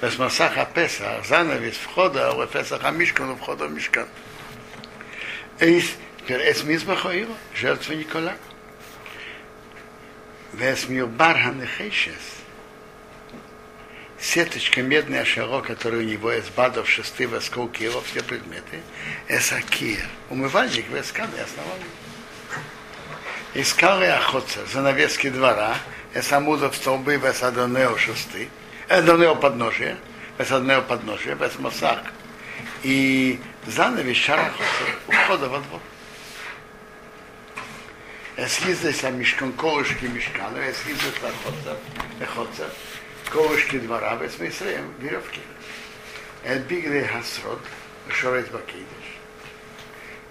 Весмасаха 0.00 0.66
Песа, 0.74 1.22
занавес 1.28 1.76
входа, 1.76 2.32
у 2.32 2.46
Песаха 2.46 2.90
Мишкану 2.90 3.36
входа 3.36 3.66
в 3.66 3.72
Мишкан. 3.72 4.08
Эс 5.58 6.64
Мизбахоила, 6.64 7.36
жертва 7.54 7.92
Никола. 7.92 8.34
Вес 10.54 10.88
Мирбар 10.88 11.38
Ханехейшес, 11.38 12.14
сеточка 14.18 14.80
медная 14.80 15.26
шаро, 15.26 15.60
которая 15.60 16.00
у 16.00 16.04
него 16.04 16.32
из 16.32 16.48
бадов 16.48 16.88
шесты 16.88 17.28
восколки 17.28 17.82
его 17.82 18.00
все 18.00 18.22
предметы, 18.22 18.80
эсакир, 19.28 20.06
умывальник, 20.30 20.88
весканы 20.88 21.38
основание 21.38 22.07
искали 23.54 24.06
охотца, 24.06 24.64
занавески 24.66 25.30
двора, 25.30 25.76
эсамудов 26.14 26.76
столбы 26.76 27.16
весадонео 27.16 27.96
шесты, 27.96 28.48
эдонео 28.88 29.34
подножие, 29.36 29.96
весадонео 30.38 30.82
подножие, 30.82 31.34
весмосак, 31.34 32.12
и 32.82 33.40
занавес 33.66 34.16
шара 34.16 34.52
у 35.06 35.12
входа 35.12 35.48
во 35.48 35.60
двор. 35.60 35.80
Эсхиздес 38.36 39.02
а 39.02 39.10
мишкан 39.10 39.52
колышки 39.52 40.04
мишкана, 40.04 40.58
эсхиздес 40.70 41.14
охотца, 41.16 41.76
охотца, 42.20 42.70
колышки 43.30 43.78
двора, 43.80 44.14
весмисреем, 44.14 44.92
веревки. 45.00 45.40
Эд 46.44 46.66
бигли 46.66 47.02
хасрод, 47.02 47.60
шорет 48.10 48.50
бакидиш. 48.52 48.86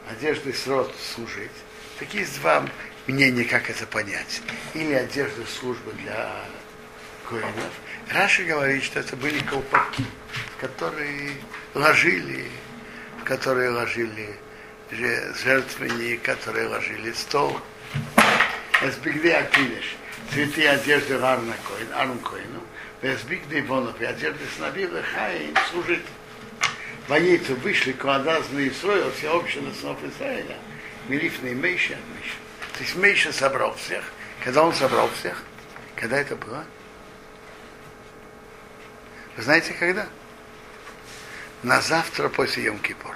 Одежды 0.09 0.53
срод 0.53 0.95
служить. 1.13 1.51
Такие 1.99 2.25
два 2.39 2.65
мнение, 3.07 3.45
как 3.45 3.69
это 3.69 3.85
понять. 3.87 4.41
Или 4.73 4.93
одежда 4.93 5.45
службы 5.45 5.93
для 5.93 6.29
коинов. 7.29 7.71
Раши 8.11 8.43
говорит, 8.45 8.83
что 8.83 8.99
это 8.99 9.15
были 9.15 9.39
колпаки, 9.39 10.05
в 10.55 10.61
которые 10.61 11.31
ложили, 11.73 12.45
в 13.21 13.23
которые 13.23 13.69
ложили 13.69 14.35
жертвенник, 14.91 16.21
которые 16.21 16.67
ложили 16.67 17.11
стол. 17.11 17.59
Эсбигды 18.81 19.31
акидеш, 19.31 19.95
цветы 20.31 20.67
одежды 20.67 21.15
Арна 21.15 21.55
Коин, 21.67 21.93
Арн 21.93 22.19
Коину, 22.19 22.61
Эсбигды 23.01 23.59
Ивонов, 23.59 23.99
и 23.99 24.05
одежды 24.05 24.43
Снабила 24.55 25.01
Хаим 25.01 25.55
служит. 25.71 26.01
Воейцы 27.07 27.55
вышли 27.55 27.93
к 27.93 28.05
Адазну 28.05 28.65
Исроил, 28.67 29.11
все 29.13 29.35
общины 29.35 29.73
снов 29.73 29.97
Израиля, 30.03 30.57
Милифный 31.07 31.55
Мейша, 31.55 31.95
Мейша. 32.13 32.46
То 32.77 32.83
есть 32.83 32.95
Мейша 32.95 33.33
собрал 33.33 33.73
всех. 33.75 34.03
Когда 34.43 34.61
он 34.61 34.71
собрал 34.71 35.09
всех? 35.19 35.41
Когда 35.95 36.17
это 36.17 36.35
было? 36.35 36.63
Вы 39.35 39.43
знаете, 39.43 39.73
когда? 39.73 40.07
На 41.63 41.81
завтра 41.81 42.29
после 42.29 42.67
Йом-Кипура. 42.67 43.15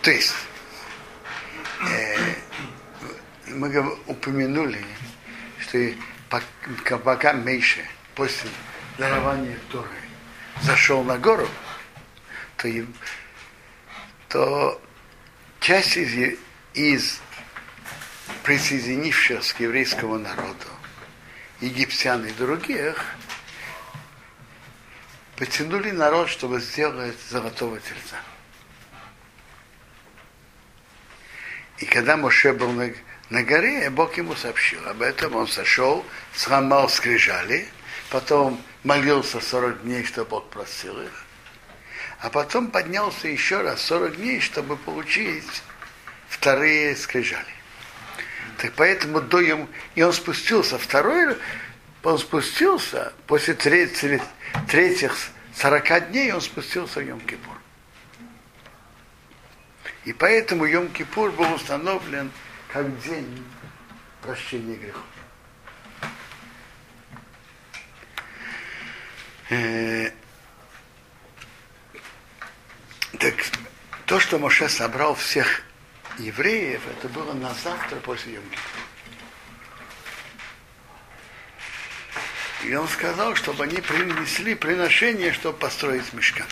То 0.00 0.10
есть, 0.10 0.34
э, 1.90 2.34
мы 3.48 3.98
упомянули, 4.06 4.82
что 5.60 5.78
пока 6.98 7.34
Мейша 7.34 7.82
после 8.14 8.48
дарования 8.96 9.58
Торы 9.70 9.88
зашел 10.62 11.04
на 11.04 11.18
гору, 11.18 11.46
то, 12.56 12.68
то 14.30 14.80
часть 15.60 15.98
из, 15.98 16.38
из 16.72 17.20
присоединившихся 18.42 19.54
к 19.54 19.60
еврейскому 19.60 20.18
народу, 20.18 20.66
египтян 21.60 22.24
и 22.26 22.32
других, 22.32 23.04
потянули 25.36 25.90
народ, 25.90 26.28
чтобы 26.28 26.60
сделать 26.60 27.16
золотого 27.30 27.78
тельца. 27.80 28.16
И 31.78 31.84
когда 31.84 32.16
Моше 32.16 32.52
был 32.52 32.70
на, 32.70 32.92
на 33.30 33.42
горе, 33.42 33.90
Бог 33.90 34.16
ему 34.16 34.36
сообщил 34.36 34.86
об 34.88 35.02
этом, 35.02 35.34
он 35.34 35.48
сошел, 35.48 36.04
сломал 36.34 36.88
скрижали, 36.88 37.68
потом 38.10 38.62
молился 38.84 39.40
40 39.40 39.82
дней, 39.82 40.04
чтобы 40.04 40.30
Бог 40.30 40.50
простил 40.50 41.00
их, 41.00 41.24
а 42.20 42.30
потом 42.30 42.70
поднялся 42.70 43.26
еще 43.26 43.62
раз 43.62 43.82
40 43.82 44.16
дней, 44.16 44.40
чтобы 44.40 44.76
получить 44.76 45.62
вторые 46.28 46.94
скрижали. 46.94 47.61
Так 48.62 48.74
поэтому 48.76 49.20
до 49.20 49.40
ему, 49.40 49.68
и 49.96 50.04
он 50.04 50.12
спустился 50.12 50.78
второй, 50.78 51.36
он 52.04 52.16
спустился 52.16 53.12
после 53.26 53.54
третьих, 53.54 54.22
третьих 54.68 55.16
40 55.56 56.10
дней, 56.12 56.32
он 56.32 56.40
спустился 56.40 57.00
в 57.00 57.02
Йом-Кипур. 57.02 57.56
И 60.04 60.12
поэтому 60.12 60.64
Йом-Кипур 60.64 61.32
был 61.32 61.52
установлен 61.52 62.30
как 62.72 62.86
день 63.02 63.44
прощения 64.20 64.76
грехов. 64.76 65.02
Э, 69.50 70.12
так 73.18 73.34
то, 74.06 74.20
что 74.20 74.38
Моше 74.38 74.68
собрал 74.68 75.16
всех 75.16 75.62
евреев, 76.18 76.82
это 76.86 77.08
было 77.08 77.32
на 77.32 77.52
завтра 77.54 77.96
после 77.96 78.34
йом 78.34 78.44
И 82.64 82.74
он 82.74 82.86
сказал, 82.88 83.34
чтобы 83.34 83.64
они 83.64 83.80
принесли 83.80 84.54
приношение, 84.54 85.32
чтобы 85.32 85.58
построить 85.58 86.12
мешка. 86.12 86.44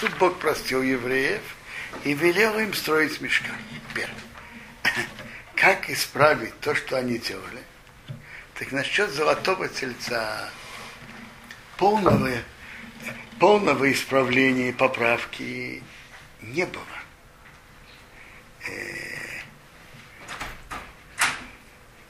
Тут 0.00 0.12
Бог 0.18 0.38
простил 0.38 0.82
евреев 0.82 1.40
и 2.04 2.12
велел 2.12 2.58
им 2.58 2.74
строить 2.74 3.20
мешка. 3.20 3.52
Теперь, 3.90 4.10
как 5.54 5.88
исправить 5.88 6.58
то, 6.60 6.74
что 6.74 6.98
они 6.98 7.18
делали? 7.18 7.62
Так 8.54 8.72
насчет 8.72 9.10
золотого 9.10 9.68
тельца, 9.68 10.50
полного, 11.76 12.30
полного 13.40 13.90
исправления 13.90 14.68
и 14.68 14.72
поправки 14.72 15.82
не 16.42 16.66
было 16.66 16.93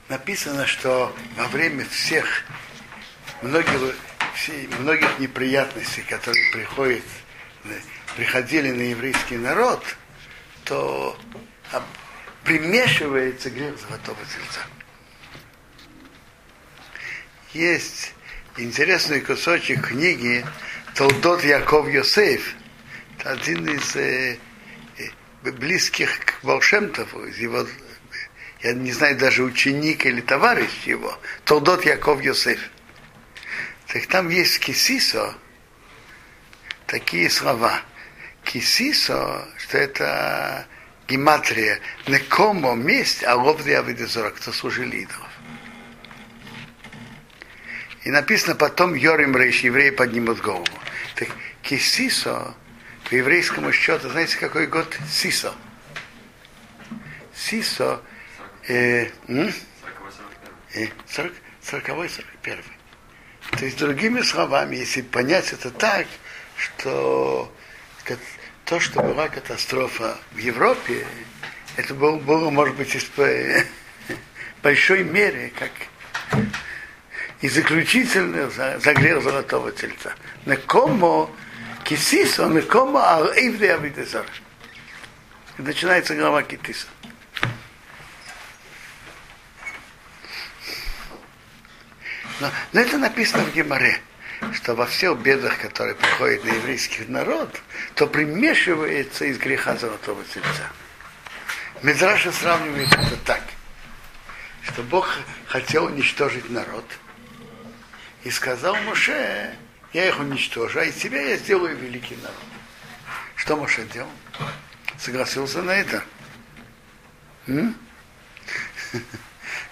написано, 0.09 0.67
что 0.67 1.15
во 1.37 1.49
время 1.49 1.85
всех 1.87 2.45
многих, 3.43 3.95
многих 4.79 5.19
неприятностей, 5.19 6.03
которые 6.03 6.53
приходят, 6.53 7.03
приходили 8.17 8.71
на 8.71 8.83
еврейский 8.83 9.37
народ, 9.37 9.83
то 10.65 11.19
примешивается 12.45 13.51
грех 13.51 13.79
золотого 13.79 14.19
тельца. 14.19 14.61
Есть 17.53 18.15
интересный 18.57 19.21
кусочек 19.21 19.89
книги 19.89 20.45
Толдот 20.95 21.43
Яков 21.45 21.89
Йосеф, 21.89 22.55
один 23.25 23.67
из 23.69 23.97
э, 23.97 24.35
э, 24.35 24.39
близких 25.53 26.21
к 26.21 26.43
Волшемтову, 26.43 27.27
его, 27.27 27.67
я 28.61 28.73
не 28.73 28.93
знаю, 28.93 29.17
даже 29.17 29.43
ученик 29.43 30.07
или 30.07 30.21
товарищ 30.21 30.85
его, 30.85 31.19
Толдот 31.45 31.85
Яков 31.85 32.23
Йосеф. 32.23 32.61
Так 33.89 34.07
там 34.07 34.29
есть 34.29 34.59
кисисо, 34.61 35.35
такие 36.87 37.31
слова. 37.31 37.83
Кисисо, 38.43 39.49
что 39.59 39.79
это 39.79 40.67
гематрия, 41.09 41.81
некомо, 42.07 42.75
месть, 42.75 43.25
а 43.25 43.37
лов 43.37 43.65
авидезора, 43.67 44.31
кто 44.31 44.53
служили 44.53 44.99
идолов. 44.99 45.31
И 48.03 48.11
написано 48.11 48.55
потом 48.55 48.95
Йорим 48.95 49.37
Рейш, 49.37 49.61
евреи 49.61 49.91
поднимут 49.91 50.41
голову. 50.41 50.67
Так 51.15 51.29
кисисо, 51.63 52.55
по 53.09 53.15
еврейскому 53.15 53.73
счету, 53.73 54.09
знаете, 54.09 54.37
какой 54.39 54.67
год 54.67 54.97
Сисо? 55.11 55.55
Сисо, 57.35 58.01
э, 58.69 59.09
40, 61.09 61.33
40 61.63 61.87
41 62.11 62.65
То 63.53 63.65
есть, 63.65 63.79
другими 63.79 64.23
словами, 64.23 64.77
если 64.77 65.03
понять 65.03 65.53
это 65.53 65.71
так, 65.71 66.07
что 66.57 67.53
то, 68.65 68.81
что 68.81 69.03
была 69.03 69.29
катастрофа 69.29 70.17
в 70.33 70.39
Европе, 70.39 71.07
это 71.77 71.95
было, 71.95 72.17
было 72.19 72.51
может 72.51 72.77
быть, 72.77 72.95
в 72.95 73.65
большой 74.63 75.05
мере, 75.05 75.53
как 75.59 75.71
и 77.41 77.49
заключительный 77.49 78.51
загрел 78.81 79.21
золотого 79.21 79.71
тельца. 79.73 80.15
Некомо 81.85 81.97
кисисо, 81.97 82.49
некомо 82.49 83.01
алэйвде 83.01 83.75
авидезар. 83.75 84.27
И 85.59 85.63
начинается 85.63 86.15
глава 86.15 86.43
китиса. 86.43 86.87
Но, 92.41 92.51
но 92.73 92.81
это 92.81 92.99
написано 92.99 93.45
в 93.45 93.55
Геморе, 93.55 94.01
что 94.55 94.75
во 94.75 94.87
всех 94.87 95.19
бедах, 95.19 95.61
которые 95.61 95.95
приходят 95.95 96.45
на 96.45 96.49
еврейский 96.49 97.05
народ, 97.07 97.61
то 97.95 98.07
примешивается 98.07 99.27
из 99.27 99.39
греха 99.39 99.77
золотого 99.77 100.25
тельца. 100.25 100.71
Медраша 101.83 102.33
сравнивает 102.33 102.93
это 102.93 103.17
так, 103.25 103.43
что 104.63 104.83
Бог 104.83 105.17
хотел 105.47 105.85
уничтожить 105.85 106.51
народ– 106.51 106.85
и 108.25 108.31
сказал 108.31 108.75
Моше, 108.87 109.55
я 109.95 110.09
их 110.09 110.19
уничтожу, 110.19 110.81
а 110.81 110.85
из 110.85 110.97
тебя 110.97 111.23
я 111.23 111.37
сделаю 111.37 111.77
великий 111.77 112.17
народ. 112.17 112.37
Что 113.37 113.57
Моше 113.57 113.87
делал? 113.87 114.11
Согласился 114.99 115.63
на 115.63 115.71
это? 115.71 116.05
М? 117.47 117.77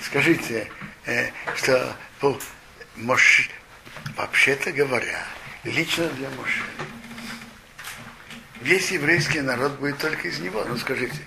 Скажите, 0.00 0.70
э, 1.06 1.30
что 1.56 1.96
Моше, 2.94 3.50
вообще-то 4.16 4.70
говоря, 4.70 5.26
лично 5.64 6.08
для 6.11 6.30
Моше, 6.30 6.62
весь 8.61 8.92
еврейский 8.92 9.40
народ 9.40 9.72
будет 9.80 9.98
только 9.98 10.28
из 10.28 10.38
него. 10.38 10.64
Ну 10.64 10.76
скажите. 10.76 11.18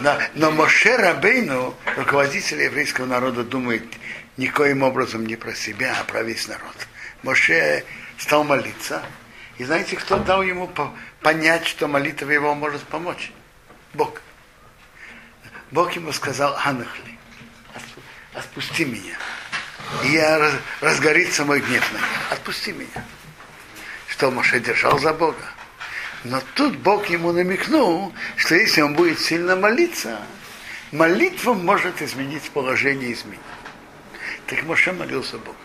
Но, 0.00 0.18
но 0.34 0.50
Моше 0.50 0.96
Рабейну, 0.96 1.76
руководитель 1.96 2.62
еврейского 2.62 3.06
народа, 3.06 3.44
думает 3.44 3.84
никоим 4.36 4.82
образом 4.82 5.26
не 5.26 5.36
про 5.36 5.54
себя, 5.54 5.96
а 6.00 6.04
про 6.04 6.22
весь 6.22 6.48
народ. 6.48 6.74
Моше 7.22 7.84
стал 8.18 8.44
молиться. 8.44 9.02
И 9.58 9.64
знаете, 9.64 9.96
кто 9.96 10.18
дал 10.18 10.42
ему 10.42 10.70
понять, 11.22 11.66
что 11.66 11.88
молитва 11.88 12.30
его 12.30 12.54
может 12.54 12.82
помочь? 12.82 13.32
Бог. 13.94 14.20
Бог 15.70 15.92
ему 15.92 16.12
сказал, 16.12 16.56
Анахли, 16.64 17.18
отпусти 18.34 18.84
меня. 18.84 19.16
И 20.04 20.08
я 20.08 20.38
раз, 20.38 20.54
разгорится 20.80 21.44
мой 21.44 21.60
гнев 21.60 21.92
на 21.92 21.98
них. 21.98 22.32
Отпусти 22.32 22.72
меня. 22.72 23.04
Что 24.08 24.30
Моше 24.30 24.60
держал 24.60 24.98
за 24.98 25.12
Бога. 25.12 25.42
Но 26.24 26.42
тут 26.54 26.76
Бог 26.76 27.06
ему 27.06 27.32
намекнул, 27.32 28.12
что 28.36 28.54
если 28.54 28.80
он 28.80 28.94
будет 28.94 29.20
сильно 29.20 29.56
молиться, 29.56 30.20
молитва 30.92 31.54
может 31.54 32.02
изменить 32.02 32.50
положение 32.50 33.12
изменить. 33.12 33.40
Так 34.46 34.62
Моше 34.62 34.92
молился 34.92 35.38
Богу. 35.38 35.56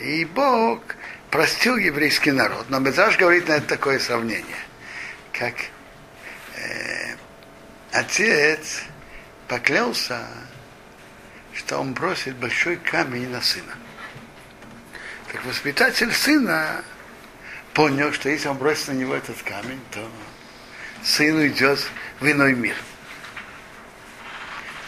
И 0.00 0.24
Бог 0.24 0.82
простил 1.30 1.76
еврейский 1.76 2.32
народ. 2.32 2.66
Но 2.68 2.78
Медраж 2.78 3.16
говорит 3.18 3.48
на 3.48 3.54
это 3.54 3.66
такое 3.66 3.98
сравнение, 3.98 4.56
как 5.32 5.54
э, 6.56 7.16
отец 7.92 8.82
поклялся, 9.46 10.26
что 11.54 11.78
он 11.78 11.92
бросит 11.92 12.36
большой 12.36 12.76
камень 12.76 13.28
на 13.28 13.40
сына. 13.40 13.74
Так 15.32 15.44
воспитатель 15.44 16.12
сына 16.12 16.82
понял, 17.74 18.12
что 18.12 18.28
если 18.28 18.48
он 18.48 18.56
бросит 18.56 18.88
на 18.88 18.92
него 18.92 19.14
этот 19.14 19.42
камень, 19.42 19.80
то 19.90 20.08
сын 21.02 21.36
уйдет 21.36 21.80
в 22.20 22.30
иной 22.30 22.54
мир. 22.54 22.76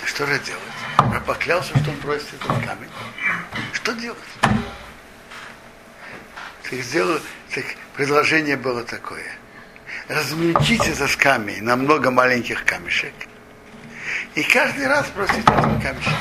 Что 0.04 0.26
же 0.26 0.38
делать? 0.38 0.75
Он 0.98 1.20
поклялся, 1.24 1.76
что 1.78 1.90
он 1.90 1.96
бросит 2.00 2.28
этот 2.34 2.64
камень. 2.64 2.90
Что 3.72 3.92
делать? 3.92 4.18
Так, 6.62 6.80
сделал, 6.80 7.20
так 7.54 7.64
предложение 7.94 8.56
было 8.56 8.82
такое. 8.82 9.26
Размельчите 10.08 10.92
этот 10.92 11.14
камень 11.16 11.62
на 11.62 11.76
много 11.76 12.10
маленьких 12.10 12.64
камешек. 12.64 13.14
И 14.34 14.42
каждый 14.42 14.86
раз 14.86 15.06
бросите 15.14 15.40
этот 15.40 15.82
камешек. 15.82 16.12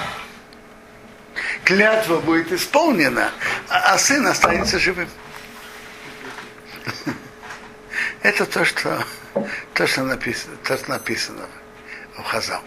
Клятва 1.64 2.20
будет 2.20 2.52
исполнена, 2.52 3.32
а, 3.70 3.94
а 3.94 3.98
сын 3.98 4.26
останется 4.28 4.80
живым. 4.80 5.10
Это 8.22 8.46
то, 8.46 8.66
что, 8.66 9.04
то, 9.74 9.88
что 9.88 10.04
написано, 10.04 10.56
то, 10.64 10.78
что 10.78 10.90
написано 10.90 11.46
в 12.18 12.24
Хазал. 12.24 12.62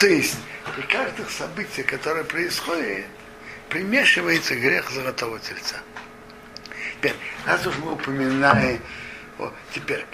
То 0.00 0.06
есть 0.06 0.34
при 0.74 0.80
каждых 0.82 1.30
событиях, 1.30 1.86
которые 1.86 2.24
происходят, 2.24 3.04
примешивается 3.68 4.56
грех 4.56 4.90
золотого 4.90 5.38
тельца. 5.38 5.76
Теперь, 6.96 7.14
раз 7.44 7.66
уж 7.66 7.76
мы 7.76 7.92
упоминаем, 7.92 8.80
вот, 9.36 9.52
теперь, 9.74 10.06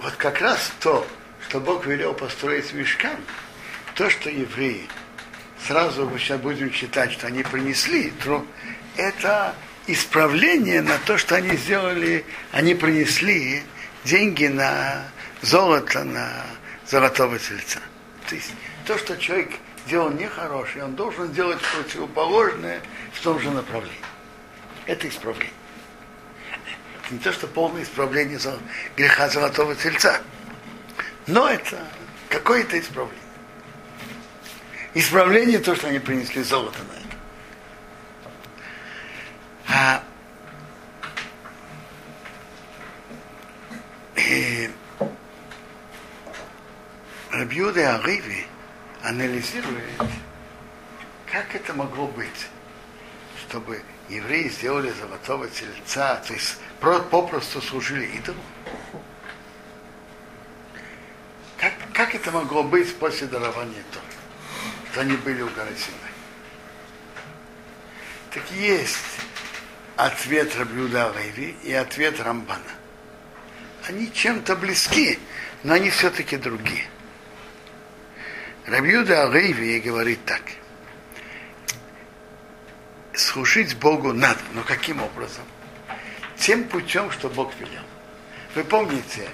вот 0.00 0.14
как 0.14 0.40
раз 0.40 0.72
то, 0.80 1.06
что 1.46 1.60
Бог 1.60 1.84
велел 1.84 2.14
построить 2.14 2.72
мешкан, 2.72 3.18
то, 3.94 4.08
что 4.08 4.30
евреи, 4.30 4.88
сразу 5.66 6.08
мы 6.08 6.18
сейчас 6.18 6.40
будем 6.40 6.70
читать, 6.70 7.12
что 7.12 7.26
они 7.26 7.42
принесли, 7.42 8.10
это 8.96 9.54
исправление 9.86 10.80
на 10.80 10.96
то, 10.96 11.18
что 11.18 11.36
они 11.36 11.54
сделали, 11.58 12.24
они 12.52 12.74
принесли 12.74 13.64
деньги 14.04 14.46
на 14.46 15.04
золото, 15.42 16.04
на 16.04 16.46
золотого 16.86 17.38
тельца. 17.38 17.80
То 18.30 18.34
есть 18.34 18.50
то, 18.84 18.98
что 18.98 19.16
человек 19.16 19.50
делал 19.86 20.10
нехорошее, 20.10 20.84
он 20.84 20.94
должен 20.94 21.32
делать 21.32 21.60
противоположное 21.60 22.80
в 23.12 23.20
том 23.22 23.38
же 23.40 23.50
направлении. 23.50 23.98
Это 24.86 25.08
исправление. 25.08 25.52
Это 27.02 27.14
не 27.14 27.18
то, 27.18 27.32
что 27.32 27.46
полное 27.46 27.82
исправление 27.82 28.38
греха 28.96 29.28
золотого 29.28 29.74
тельца. 29.74 30.20
Но 31.26 31.48
это 31.48 31.78
какое-то 32.28 32.78
исправление. 32.78 33.20
Исправление 34.94 35.58
то, 35.58 35.74
что 35.74 35.88
они 35.88 35.98
принесли 35.98 36.42
золото 36.42 36.78
на 36.78 36.92
это. 36.92 37.04
А, 39.66 40.04
э, 44.16 44.68
Рабьюда 47.32 47.96
Ариви 47.96 48.46
анализирует, 49.04 49.84
как 51.30 51.54
это 51.54 51.74
могло 51.74 52.06
быть, 52.08 52.48
чтобы 53.40 53.82
евреи 54.08 54.48
сделали 54.48 54.90
золотого 54.90 55.48
тельца, 55.48 56.16
то 56.16 56.32
есть 56.32 56.56
попросту 56.80 57.60
служили 57.60 58.06
идолу? 58.06 58.40
Как, 61.58 61.72
как 61.92 62.14
это 62.14 62.30
могло 62.30 62.62
быть 62.62 62.94
после 62.96 63.26
дарования 63.26 63.82
Торы? 63.92 64.04
Что 64.90 65.00
они 65.02 65.16
были 65.16 65.42
у. 65.42 65.50
Так 68.30 68.50
есть 68.52 68.98
ответ 69.96 70.56
Рабиуда 70.56 71.14
Леви 71.16 71.56
и 71.62 71.72
ответ 71.72 72.20
Рамбана. 72.20 72.60
Они 73.86 74.12
чем-то 74.12 74.56
близки, 74.56 75.18
но 75.62 75.74
они 75.74 75.90
все-таки 75.90 76.36
другие. 76.36 76.86
Рабиуда 78.66 79.28
Леви 79.30 79.78
говорит 79.80 80.24
так. 80.24 80.42
Служить 83.12 83.76
Богу 83.76 84.12
надо, 84.12 84.40
но 84.54 84.62
каким 84.62 85.02
образом? 85.02 85.44
Тем 86.36 86.64
путем, 86.64 87.10
что 87.10 87.28
Бог 87.28 87.52
велел. 87.60 87.82
Вы 88.54 88.64
помните, 88.64 89.28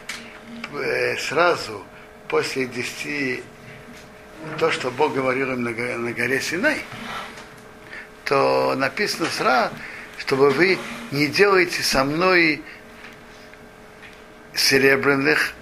э, 0.75 1.17
сразу 1.17 1.85
после 2.29 2.67
десяти 2.67 3.43
то, 4.59 4.71
что 4.71 4.91
Бог 4.91 5.15
говорил 5.15 5.53
им 5.53 5.63
на 5.63 5.71
на 5.71 6.13
горе 6.13 6.41
Синай, 6.41 6.83
то 8.25 8.75
написано 8.77 9.27
сразу, 9.27 9.75
чтобы 10.19 10.51
вы 10.51 10.79
не 11.11 11.27
делаете 11.27 11.83
со 11.83 12.05
мной 12.05 12.63
серебряных 14.55 15.55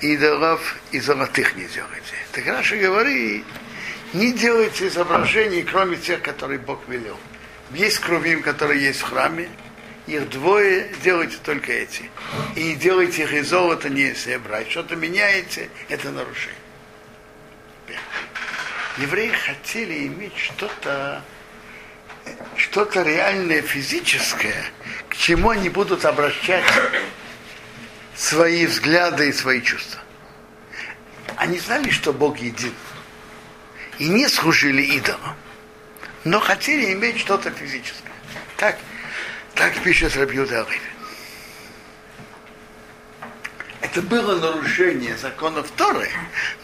идолов 0.00 0.76
и 0.92 1.00
золотых 1.00 1.56
не 1.56 1.66
делайте. 1.66 2.14
Так 2.32 2.46
Раша 2.46 2.76
говорит, 2.76 3.44
не 4.12 4.32
делайте 4.32 4.88
изображений, 4.88 5.62
кроме 5.62 5.96
тех, 5.96 6.22
которые 6.22 6.58
Бог 6.58 6.80
велел. 6.88 7.18
Есть 7.72 7.98
кровим, 7.98 8.42
которые 8.42 8.82
есть 8.82 9.00
в 9.00 9.04
храме, 9.04 9.48
их 10.06 10.30
двое, 10.30 10.88
делайте 11.02 11.36
только 11.42 11.72
эти. 11.72 12.10
И 12.56 12.62
не 12.62 12.74
делайте 12.76 13.24
их 13.24 13.32
из 13.34 13.48
золота, 13.48 13.90
не 13.90 14.08
из 14.10 14.24
серебра. 14.24 14.64
Что-то 14.68 14.96
меняете, 14.96 15.68
это 15.88 16.10
нарушение. 16.10 16.56
Евреи 18.96 19.30
хотели 19.30 20.06
иметь 20.06 20.36
что-то 20.36 21.22
что-то 22.56 23.02
реальное, 23.02 23.62
физическое, 23.62 24.64
к 25.08 25.16
чему 25.16 25.50
они 25.50 25.70
будут 25.70 26.04
обращать 26.04 26.64
свои 28.18 28.66
взгляды 28.66 29.28
и 29.28 29.32
свои 29.32 29.62
чувства. 29.62 30.00
Они 31.36 31.58
знали, 31.58 31.90
что 31.90 32.12
Бог 32.12 32.38
един. 32.38 32.74
И 33.98 34.08
не 34.08 34.28
служили 34.28 34.82
идолам. 34.82 35.36
Но 36.24 36.40
хотели 36.40 36.92
иметь 36.92 37.20
что-то 37.20 37.50
физическое. 37.52 38.12
Так, 38.56 38.76
так 39.54 39.72
пишет 39.82 40.16
Рабьюда. 40.16 40.66
Это 43.80 44.02
было 44.02 44.38
нарушение 44.40 45.16
законов 45.16 45.70
Торы, 45.76 46.10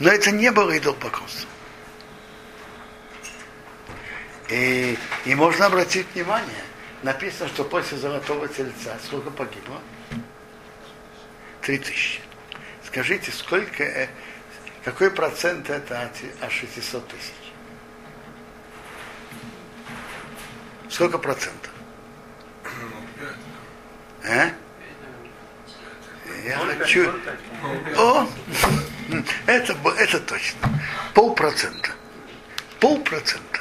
но 0.01 0.11
это 0.11 0.33
не 0.33 0.51
было 0.51 0.73
идолпоклонством. 0.73 1.49
И, 4.51 4.99
и 5.25 5.35
можно 5.35 5.67
обратить 5.67 6.07
внимание, 6.15 6.65
написано, 7.03 7.49
что 7.49 7.65
после 7.65 7.97
золотого 7.97 8.49
тельца 8.49 8.99
сколько 9.07 9.31
погибло? 9.31 9.81
Три 11.65 11.79
тысячи. 11.79 12.21
Скажите, 12.87 13.33
сколько, 13.33 13.83
э, 13.83 14.09
какой 14.85 15.11
процент 15.11 15.71
это 15.71 16.03
от 16.43 16.53
600 16.53 17.09
тысяч? 17.09 17.33
Сколько 20.91 21.17
процентов? 21.17 21.73
А? 24.25 24.51
Я 26.45 26.59
хочу... 26.79 27.11
О! 27.97 28.29
Это, 29.47 29.75
это 29.97 30.21
точно. 30.21 30.69
Полпроцента. 31.15 31.93
Полпроцента. 32.79 33.61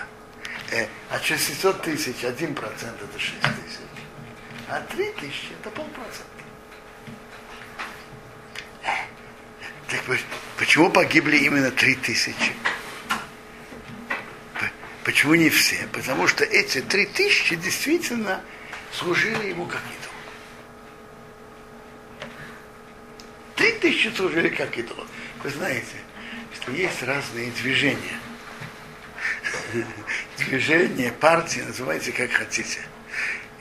Э, 0.72 0.88
от 1.10 1.24
600 1.24 1.82
тысяч 1.82 2.26
1 2.26 2.54
процент 2.54 3.02
это 3.02 3.18
6 3.18 3.39
тысяч. 3.39 3.80
А 4.68 4.82
3 4.82 5.12
тысячи 5.13 5.54
это 5.54 5.70
полпроцента. 5.70 6.33
Так 9.93 10.19
почему 10.58 10.89
погибли 10.89 11.38
именно 11.38 11.69
3 11.69 11.95
тысячи? 11.95 12.53
Почему 15.03 15.36
не 15.36 15.49
все? 15.49 15.88
Потому 15.91 16.27
что 16.27 16.43
эти 16.45 16.82
3 16.82 17.06
тысячи 17.08 17.56
действительно 17.56 18.41
служили 18.91 19.49
ему 19.49 19.65
как 19.65 19.82
идол. 19.82 20.12
Три 23.56 23.71
тысячи 23.73 24.08
служили 24.15 24.49
как 24.49 24.75
идол. 24.77 25.06
Вы 25.43 25.49
знаете, 25.51 25.97
что 26.56 26.71
есть 26.71 27.03
разные 27.03 27.51
движения– 27.51 28.19
движение, 30.38 31.12
партия, 31.12 31.63
называйте 31.63 32.12
как 32.12 32.32
хотите. 32.32 32.79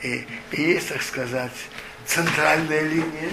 И, 0.01 0.25
и 0.51 0.61
есть, 0.61 0.89
так 0.89 1.01
сказать, 1.01 1.51
центральная 2.05 2.81
линия, 2.81 3.31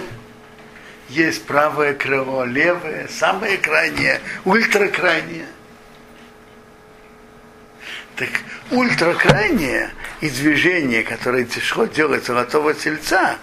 есть 1.11 1.45
правое 1.45 1.93
крыло, 1.93 2.45
левое, 2.45 3.07
самое 3.07 3.57
крайнее, 3.57 4.21
ультракрайнее. 4.45 5.47
Так 8.15 8.29
ультракрайнее 8.71 9.91
и 10.21 10.29
движение, 10.29 11.03
которое 11.03 11.45
тяжело 11.45 11.85
делает 11.85 12.25
золотого 12.25 12.73
тельца, 12.73 13.37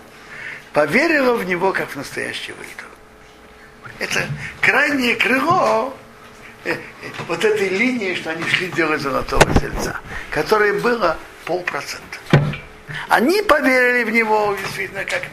поверило 0.73 1.35
в 1.35 1.45
него 1.45 1.73
как 1.73 1.89
в 1.91 1.97
настоящего 1.97 2.57
идола. 2.57 3.95
Это 3.99 4.27
крайнее 4.61 5.17
крыло 5.17 5.97
Э, 6.65 6.73
э, 6.73 6.77
вот 7.29 7.45
этой 7.45 7.69
линии, 7.69 8.15
что 8.15 8.31
они 8.31 8.45
шли 8.45 8.67
делать 8.73 9.01
золотого 9.01 9.45
тельца, 9.61 10.01
которое 10.31 10.75
было 10.75 11.17
полпроцента. 11.45 12.19
Они 13.09 13.43
поверили 13.43 14.05
в 14.05 14.11
него 14.11 14.57
действительно 14.61 15.05
как 15.05 15.23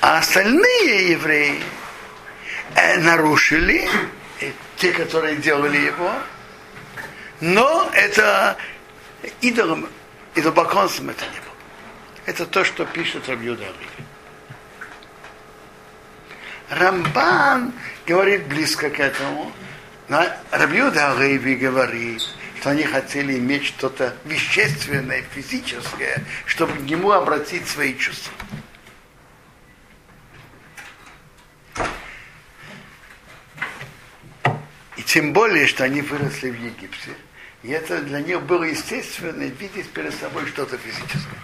А 0.00 0.18
остальные 0.18 1.10
евреи 1.10 1.62
э, 2.74 2.98
нарушили, 3.00 3.88
э, 4.40 4.52
те, 4.76 4.92
которые 4.92 5.36
делали 5.36 5.76
его, 5.76 6.12
но 7.40 7.90
это 7.92 8.56
идолом, 9.42 9.88
идолбоконством 10.34 11.10
это 11.10 11.24
не 11.26 11.38
было. 11.40 11.54
Это 12.26 12.46
то, 12.46 12.64
что 12.64 12.84
пишет 12.86 13.28
Рабьюда 13.28 13.64
Рамбан 16.70 17.72
говорит 18.06 18.46
близко 18.46 18.90
к 18.90 19.00
этому, 19.00 19.52
но 20.08 20.24
Рабьюда 20.50 21.12
Алейви 21.12 21.56
говорит, 21.56 22.22
что 22.60 22.70
они 22.70 22.84
хотели 22.84 23.38
иметь 23.38 23.66
что-то 23.66 24.14
вещественное, 24.24 25.24
физическое, 25.34 26.24
чтобы 26.46 26.74
к 26.74 26.80
нему 26.80 27.10
обратить 27.10 27.68
свои 27.68 27.96
чувства. 27.96 28.32
И 35.00 35.02
тем 35.02 35.32
более, 35.32 35.66
что 35.66 35.84
они 35.84 36.02
выросли 36.02 36.50
в 36.50 36.62
Египте. 36.62 37.12
И 37.62 37.70
это 37.70 38.02
для 38.02 38.20
них 38.20 38.42
было 38.42 38.64
естественно 38.64 39.44
видеть 39.44 39.88
перед 39.88 40.14
собой 40.14 40.44
что-то 40.44 40.76
физическое. 40.76 41.40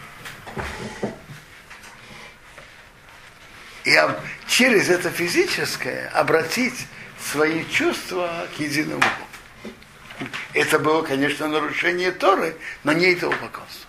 И 3.85 3.99
через 4.47 4.91
это 4.91 5.11
физическое 5.11 6.09
обратить 6.09 6.87
свои 7.19 7.65
чувства 7.71 8.47
к 8.55 8.61
единому 8.61 9.01
Богу. 9.01 10.29
Это 10.53 10.79
было, 10.79 11.01
конечно, 11.01 11.49
нарушение 11.49 12.13
Торы, 12.13 12.55
но 12.85 12.93
не 12.93 13.15
это 13.15 13.27
упокойство. 13.27 13.89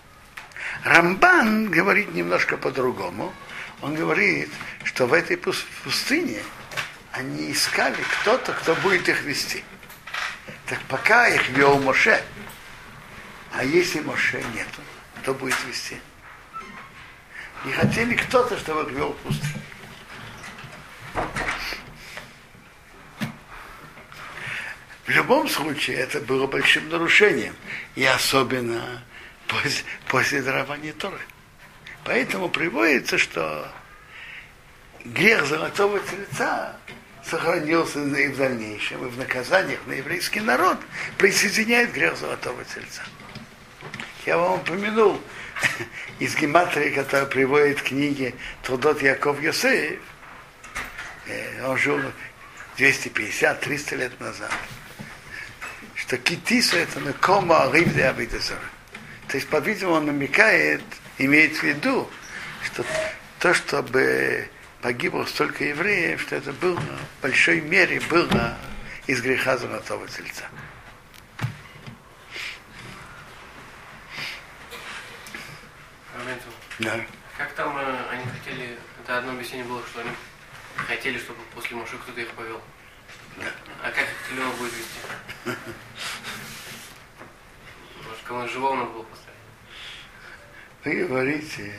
Рамбан 0.85 1.69
говорит 1.69 2.13
немножко 2.13 2.55
по-другому. 2.55 3.33
Он 3.81 3.95
говорит, 3.95 4.49
что 4.85 5.07
в 5.07 5.11
этой 5.11 5.35
пустыне 5.35 6.41
они 7.17 7.51
искали 7.51 7.97
кто-то, 8.21 8.53
кто 8.53 8.75
будет 8.75 9.09
их 9.09 9.21
вести. 9.23 9.63
Так 10.67 10.79
пока 10.83 11.27
их 11.27 11.49
вел 11.49 11.79
Моше, 11.79 12.23
а 13.53 13.63
если 13.63 14.01
Моше 14.01 14.43
нету, 14.53 14.81
кто 15.21 15.33
будет 15.33 15.57
вести? 15.65 15.99
И 17.65 17.71
хотели 17.71 18.15
кто-то, 18.15 18.57
чтобы 18.57 18.83
их 18.83 18.95
вел 18.95 19.13
пустыню. 19.23 19.61
В 25.05 25.09
любом 25.09 25.47
случае 25.47 25.97
это 25.97 26.19
было 26.19 26.45
большим 26.47 26.89
нарушением, 26.89 27.55
и 27.95 28.03
особенно 28.03 29.01
после, 29.47 29.85
после 30.07 30.41
дарования 30.41 30.93
Торы. 30.93 31.19
Поэтому 32.03 32.49
приводится, 32.49 33.17
что 33.17 33.71
грех 35.03 35.45
золотого 35.45 35.99
тельца 36.01 36.75
сохранился 37.29 37.99
и 38.03 38.27
в 38.27 38.37
дальнейшем, 38.37 39.05
и 39.05 39.09
в 39.09 39.17
наказаниях 39.17 39.79
на 39.85 39.93
еврейский 39.93 40.39
народ 40.39 40.77
присоединяет 41.17 41.91
грех 41.93 42.17
золотого 42.17 42.63
тельца. 42.63 43.03
Я 44.25 44.37
вам 44.37 44.59
упомянул 44.59 45.21
из 46.19 46.35
гематрии, 46.35 46.89
которая 46.89 47.25
приводит 47.25 47.81
книги 47.81 48.35
Трудот 48.63 49.01
Яков 49.01 49.41
Йосеев. 49.41 49.99
Э, 51.27 51.67
он 51.67 51.77
жил 51.77 51.99
250-300 52.77 53.95
лет 53.95 54.19
назад. 54.19 54.51
Что 55.95 56.17
китиса 56.17 56.77
это 56.77 56.99
на 56.99 57.13
кома 57.13 57.69
рыбды 57.71 58.01
абидазора. 58.01 58.59
То 59.27 59.35
есть, 59.35 59.49
по-видимому, 59.49 59.97
он 59.97 60.05
намекает, 60.05 60.83
имеет 61.17 61.57
в 61.57 61.63
виду, 61.63 62.09
что 62.63 62.85
то, 63.39 63.53
чтобы 63.53 64.47
погибло 64.81 65.25
столько 65.25 65.63
евреев, 65.63 66.21
что 66.21 66.35
это 66.35 66.53
было 66.53 66.79
в 66.79 67.21
большой 67.21 67.61
мере 67.61 67.99
было 68.09 68.57
из 69.07 69.21
греха 69.21 69.57
золотого 69.57 70.07
тельца. 70.07 70.45
Да. 76.79 76.99
Как 77.37 77.53
там 77.53 77.75
э, 77.77 78.09
они 78.11 78.23
хотели, 78.25 78.77
это 79.03 79.17
одно 79.17 79.31
объяснение 79.31 79.65
было, 79.65 79.81
что 79.87 80.01
они 80.01 80.11
хотели, 80.75 81.17
чтобы 81.17 81.39
после 81.55 81.75
Моше 81.75 81.97
кто-то 81.97 82.21
их 82.21 82.29
повел. 82.29 82.61
Да. 83.37 83.45
А 83.83 83.91
как 83.91 84.03
их 84.03 84.31
Лева 84.35 84.51
будет 84.51 84.73
вести? 84.73 84.99
Может, 88.07 88.23
кого 88.23 88.47
живого 88.47 88.75
надо 88.75 88.91
было 88.91 89.03
поставить? 89.03 89.37
Вы 90.83 91.05
говорите, 91.07 91.73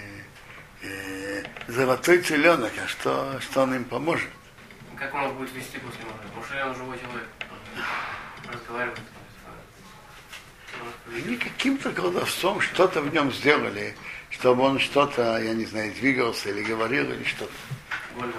э, 0.83 1.45
золотой 1.67 2.23
теленок, 2.23 2.73
а 2.83 2.87
что, 2.89 3.41
что 3.41 3.63
он 3.63 3.75
им 3.75 3.85
поможет? 3.85 4.29
Как 4.97 5.15
он 5.15 5.35
будет 5.35 5.53
вести 5.53 5.79
после 5.79 6.05
Моше? 6.05 6.29
Моше 6.37 6.65
он 6.65 6.75
живой 6.75 6.99
человек. 6.99 7.29
Разговаривает. 8.53 9.01
Они 11.15 11.37
каким-то 11.37 11.91
колдовством 11.91 12.61
что-то 12.61 13.01
в 13.01 13.13
нем 13.13 13.33
сделали, 13.33 13.97
чтобы 14.31 14.63
он 14.63 14.79
что-то, 14.79 15.39
я 15.39 15.55
не 15.55 15.65
знаю, 15.65 15.93
двигался 15.95 16.51
или 16.51 16.63
говорил, 16.63 17.11
или 17.11 17.25
что-то. 17.25 17.53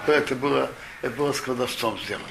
То 0.05 0.11
это 0.11 0.35
было, 0.35 0.69
это 1.01 1.15
было 1.15 1.31
с 1.31 1.41
колдовством 1.41 1.97
сделано. 1.99 2.27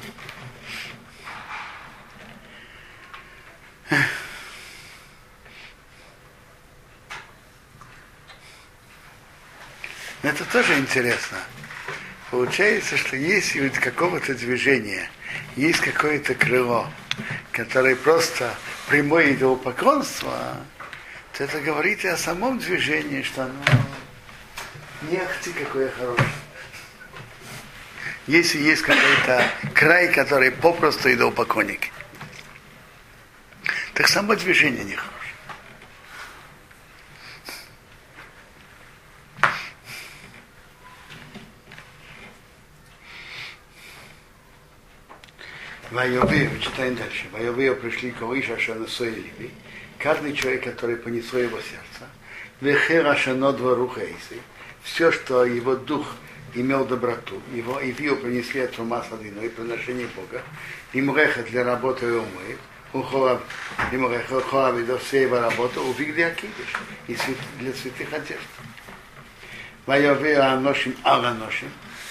Это 10.29 10.45
тоже 10.45 10.79
интересно. 10.79 11.39
Получается, 12.31 12.99
что 12.99 13.17
если 13.17 13.67
у 13.67 13.73
какого-то 13.73 14.35
движения 14.35 15.11
есть 15.57 15.81
какое-то 15.81 16.35
крыло, 16.35 16.87
которое 17.51 17.97
просто 17.97 18.55
прямое 18.89 19.33
идолопоклонство, 19.33 20.59
то 21.33 21.45
это 21.45 21.59
говорит 21.61 22.05
о 22.05 22.19
самом 22.19 22.59
движении, 22.59 23.23
что 23.23 23.45
оно 23.45 23.65
не 25.11 25.17
ахти 25.17 25.51
какое 25.53 25.91
хорошее. 25.93 26.29
Если 28.27 28.59
есть 28.59 28.83
какой-то 28.83 29.51
край, 29.75 30.13
который 30.13 30.51
попросту 30.51 31.11
идолопоклонник, 31.11 31.89
так 33.95 34.09
само 34.09 34.35
движение 34.35 34.85
нехорошее. 34.85 35.18
Вайовею, 45.91 46.51
читаем 46.61 46.97
дальше. 46.97 47.25
Вайовею 47.33 47.75
пришли 47.75 48.11
к 48.11 48.21
Оиша 48.23 48.59
Шанасоиливи. 48.59 49.51
Каждый 49.99 50.35
человек, 50.35 50.65
который 50.65 50.97
понесло 50.97 51.39
его 51.39 51.57
сердце. 51.57 52.11
Вехера 52.61 53.17
Шанодва 53.17 53.75
Рухейсы. 53.75 54.43
Все, 54.83 55.11
что 55.11 55.47
его 55.47 55.77
дух 55.77 56.07
имел 56.55 56.85
доброту, 56.85 57.41
его 57.55 57.81
и 57.81 57.93
вио 57.93 58.17
принесли 58.17 58.61
от 58.61 58.79
ума 58.79 59.03
садину 59.09 59.43
и 59.43 59.49
приношение 59.49 60.09
Бога. 60.15 60.43
Имреха 60.93 61.43
для 61.45 61.65
работы 61.65 62.07
и 62.07 62.11
умыет. 62.11 62.59
Ухолав, 62.93 63.41
имреха, 63.91 64.39
ухолав 64.39 64.79
и 64.79 64.83
до 64.83 64.99
всей 64.99 65.23
его 65.23 65.41
работы, 65.41 65.81
увигли 65.81 66.21
Акидиш. 66.21 66.75
И 67.07 67.17
для 67.61 67.73
святых 67.73 68.13
одежд. 68.13 68.41
Вайовею 69.87 70.45
Аношим 70.45 70.95
Аланошим. 71.03 71.71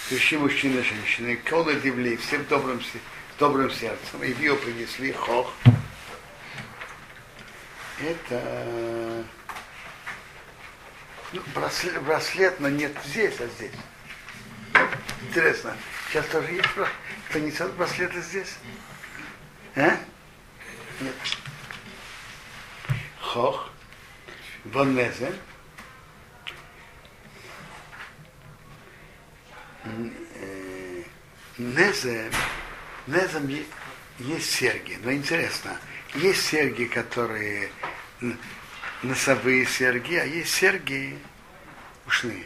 Пришли 0.10 0.40
мужчины 0.40 0.80
и 0.80 0.84
женщины. 0.84 1.40
Колы 1.48 1.76
дивли, 1.76 2.16
все 2.16 2.40
в 2.40 2.48
добром 2.48 2.82
сердце 2.82 3.02
добрым 3.38 3.70
сердцем, 3.72 4.24
и 4.24 4.30
ее 4.30 4.56
принесли 4.56 5.12
хох. 5.14 5.54
Это 8.00 9.26
ну, 11.34 11.42
браслет, 11.54 12.02
браслет, 12.04 12.60
но 12.60 12.70
нет 12.70 12.96
здесь, 13.06 13.40
а 13.40 13.48
здесь. 13.48 13.72
Интересно, 15.22 15.76
сейчас 16.10 16.26
тоже 16.28 16.52
есть 16.52 16.76
браслет. 16.76 16.96
Кто 17.30 17.40
несет 17.40 17.74
браслеты 17.74 18.22
здесь? 18.22 18.56
А? 19.76 19.98
Нет. 21.02 21.16
Хох, 23.20 23.70
Вонезе, 24.64 25.34
э, 29.84 31.04
Незе, 31.58 32.32
этом 33.16 33.48
есть 34.20 34.52
серьги. 34.52 35.00
Но 35.04 35.12
интересно, 35.12 35.78
есть 36.16 36.46
серьги, 36.46 36.86
которые 36.86 37.72
носовые 39.02 39.66
серьги, 39.66 40.16
а 40.16 40.26
есть 40.26 40.54
серьги 40.54 41.18
ушные. 42.06 42.46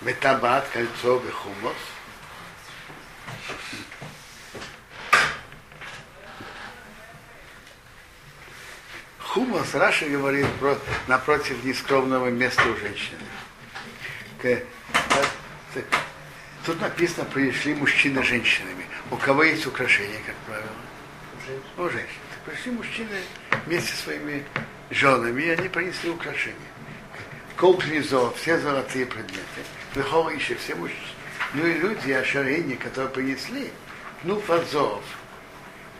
Метабат, 0.00 0.68
кольцо 0.72 1.18
и 1.18 1.30
хумос. 1.30 1.76
Хумос, 9.20 9.74
Раша 9.74 10.06
говорит 10.08 10.46
про, 10.58 10.76
напротив 11.06 11.62
нескромного 11.64 12.28
места 12.28 12.62
у 12.68 12.76
женщины. 12.76 13.18
Тут 16.64 16.80
написано, 16.80 17.24
пришли 17.24 17.74
мужчины 17.74 18.22
с 18.22 18.26
женщинами. 18.26 18.86
У 19.10 19.16
кого 19.16 19.42
есть 19.42 19.66
украшения, 19.66 20.20
как 20.24 20.36
правило? 20.46 20.68
У 21.76 21.88
женщин. 21.88 22.20
Пришли 22.46 22.72
мужчины 22.72 23.16
вместе 23.66 23.92
со 23.92 24.02
своими 24.04 24.44
женами, 24.90 25.42
и 25.42 25.48
они 25.50 25.68
принесли 25.68 26.10
украшения. 26.10 26.56
Колклизо, 27.56 28.30
все 28.32 28.58
золотые 28.58 29.06
предметы. 29.06 29.62
Выхова 29.94 30.30
еще 30.30 30.54
все 30.54 30.74
мужчины. 30.76 31.00
Ну 31.54 31.66
и 31.66 31.74
люди, 31.74 32.12
ошарения, 32.12 32.76
которые 32.76 33.10
принесли, 33.10 33.70
ну 34.22 34.40
фазов, 34.40 35.02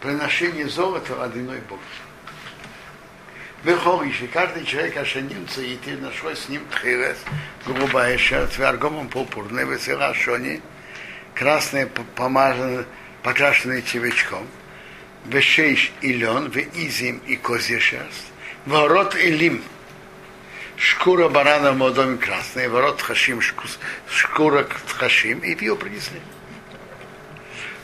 приношение 0.00 0.68
золота 0.68 1.22
одиной 1.24 1.60
Бог. 1.68 1.80
Выходишь, 3.64 4.24
каждый 4.32 4.64
человек 4.64 4.96
ошенился, 4.96 5.60
и 5.60 5.76
ты 5.76 5.96
нашел 5.96 6.34
с 6.34 6.48
ним 6.48 6.62
тхирес, 6.66 7.18
голубая 7.64 8.18
шерсть, 8.18 8.58
аргомом 8.58 9.08
пурпурный, 9.08 9.64
весела 9.64 10.12
шони, 10.14 10.60
красные 11.34 11.86
помазанные, 11.86 12.86
покрашенные 13.22 13.82
червячком, 13.82 14.48
вешейш 15.26 15.92
и 16.00 16.12
лен, 16.12 16.50
в 16.50 16.56
изим 16.56 17.22
и 17.28 17.36
козья 17.36 17.78
шерсть, 17.78 18.32
ворот 18.66 19.14
и 19.14 19.30
лим, 19.30 19.62
шкура 20.76 21.28
барана 21.28 21.70
в 21.70 21.76
молодом 21.76 22.18
красная, 22.18 22.68
ворот 22.68 23.00
хашим, 23.00 23.40
шкура 24.08 24.66
хашим, 24.88 25.38
и 25.38 25.50
ее 25.50 25.76
принесли. 25.76 26.20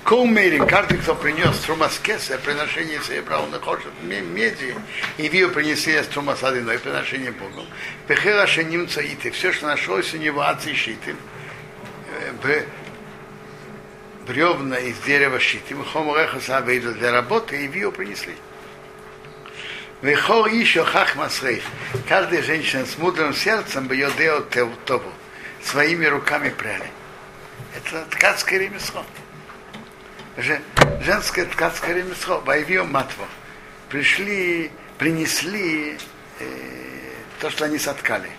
Колмерин, 0.05 0.66
каждый, 0.66 0.99
кто 0.99 1.14
принес 1.14 1.59
трумаскеса, 1.61 2.38
приношение 2.38 3.01
серебра, 3.03 3.40
он 3.40 3.53
хочет 3.61 3.92
меди, 4.03 4.74
и 5.18 5.28
вию 5.28 5.51
принесли 5.51 5.99
из 5.99 6.07
трумасады, 6.07 6.62
но 6.62 6.72
и 6.72 6.78
приношение 6.78 7.30
Богу. 7.30 7.66
Пехера 8.07 8.46
шеним 8.46 8.88
цаиты, 8.88 9.30
все, 9.30 9.53
что 9.53 9.66
нашлось 9.66 10.14
у 10.14 10.16
него 10.16 10.40
от 10.40 10.62
щиты, 10.62 11.14
бревна 14.26 14.78
из 14.78 14.99
дерева 15.01 15.38
щитим, 15.38 15.84
хомореха 15.84 16.40
сабейду 16.40 16.94
для 16.94 17.12
работы, 17.12 17.64
и 17.64 17.66
вию 17.66 17.92
принесли. 17.92 18.34
Вехор 20.01 20.46
еще 20.49 20.84
хах 20.84 21.16
масрейф. 21.16 21.64
Каждая 22.09 22.40
женщина 22.42 22.86
с 22.86 22.96
мудрым 22.96 23.34
сердцем 23.34 23.88
бы 23.88 23.94
ее 23.94 24.11
делал 24.16 24.42
тобу. 24.86 25.11
Своими 25.62 26.07
руками 26.07 26.51
пряли. 26.51 26.88
Это 27.74 28.07
ткацкое 28.11 28.61
ремесло 28.61 29.05
женское 30.39 31.47
ткацкое 31.47 31.97
ремесло, 31.97 32.41
боевье 32.41 32.84
матво. 32.84 33.26
Пришли, 33.89 34.70
принесли 34.99 35.99
э, 36.41 36.45
то, 37.41 37.51
что 37.51 37.64
они 37.64 37.78
соткали. 37.78 38.30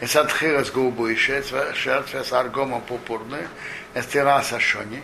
Es 0.00 0.14
hat 0.14 0.30
Chiras 0.30 0.70
голубой 0.70 1.16
шерсть, 1.16 1.54
шерсть 1.74 2.14
с 2.14 2.32
аргомом 2.32 2.82
пурпурную, 2.82 3.48
эстера 3.94 4.42
сашони, 4.42 5.02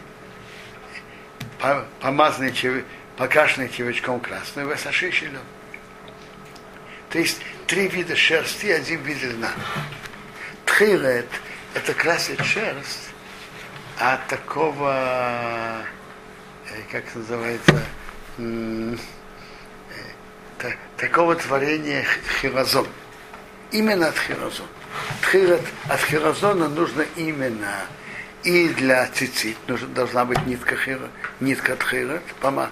помазанный, 2.00 2.84
покрашенный 3.16 3.70
червячком 3.70 4.20
красный, 4.20 4.64
весаши 4.64 5.10
щелен. 5.10 5.40
То 7.08 7.18
есть 7.18 7.40
три 7.66 7.88
вида 7.88 8.16
шерсти, 8.16 8.66
один 8.66 9.02
вид 9.02 9.22
льна. 9.22 9.52
Тхилет– 10.66 11.28
это 11.74 11.94
красить 11.94 12.44
шерсть 12.44 13.10
от 13.98 14.26
такого, 14.26 15.84
как 16.90 17.04
это 17.06 17.18
называется, 17.18 17.82
э, 18.38 18.96
та- 20.58 20.76
такого 20.96 21.34
творения 21.36 22.02
х- 22.04 22.20
хиразон. 22.40 22.86
Именно 23.70 24.12
от. 24.12 24.66
Тхилет, 25.22 25.62
от 25.88 26.00
хиразона 26.00 26.68
нужно 26.68 27.02
именно 27.16 27.86
и 28.44 28.68
для 28.68 29.06
цицит 29.06 29.56
должна 29.94 30.24
быть 30.24 30.44
нитка, 30.46 30.76
хира, 30.76 31.08
нитка 31.40 31.76
тхилет, 31.76 32.22
пома- 32.40 32.70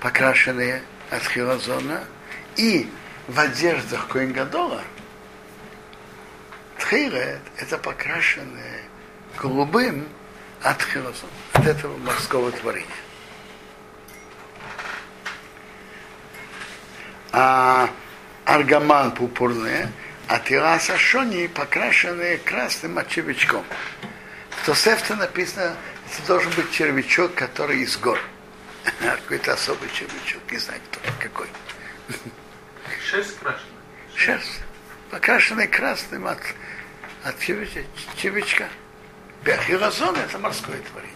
покрашенная 0.00 0.82
от 1.10 1.22
хиразона, 1.24 2.04
и 2.56 2.88
в 3.26 3.38
одеждах 3.38 4.08
Коингадола 4.08 4.82
тхилет 6.78 7.40
это 7.58 7.78
покрашенное 7.78 8.80
голубым 9.40 10.08
от 10.62 10.80
хиразона, 10.82 11.32
от 11.52 11.66
этого 11.66 11.96
морского 11.98 12.50
творения. 12.52 12.86
А 17.40 17.88
аргаман 18.46 19.12
пурпурные, 19.12 19.92
а 20.26 20.40
тираса 20.40 20.98
шони 20.98 21.46
покрашенные 21.46 22.38
красным 22.38 22.98
червячком. 23.08 23.64
В 24.50 24.66
Тосефте 24.66 25.14
написано, 25.14 25.76
это 26.10 26.26
должен 26.26 26.50
быть 26.56 26.72
червячок, 26.72 27.34
который 27.34 27.82
из 27.82 27.96
гор. 27.96 28.18
Какой-то 29.00 29.52
особый 29.52 29.88
червячок, 29.90 30.42
не 30.50 30.58
знаю 30.58 30.80
кто, 30.90 31.00
какой. 31.20 31.46
Шерсть 33.08 33.38
крашена. 33.38 33.62
Шерсть, 34.16 34.60
покрашенный 35.12 35.68
красным 35.68 36.26
от, 36.26 36.40
от 37.22 37.38
червячка. 37.38 37.82
червячка. 38.16 38.68
Хиразон 39.44 40.16
это 40.16 40.40
морское 40.40 40.80
творение. 40.90 41.14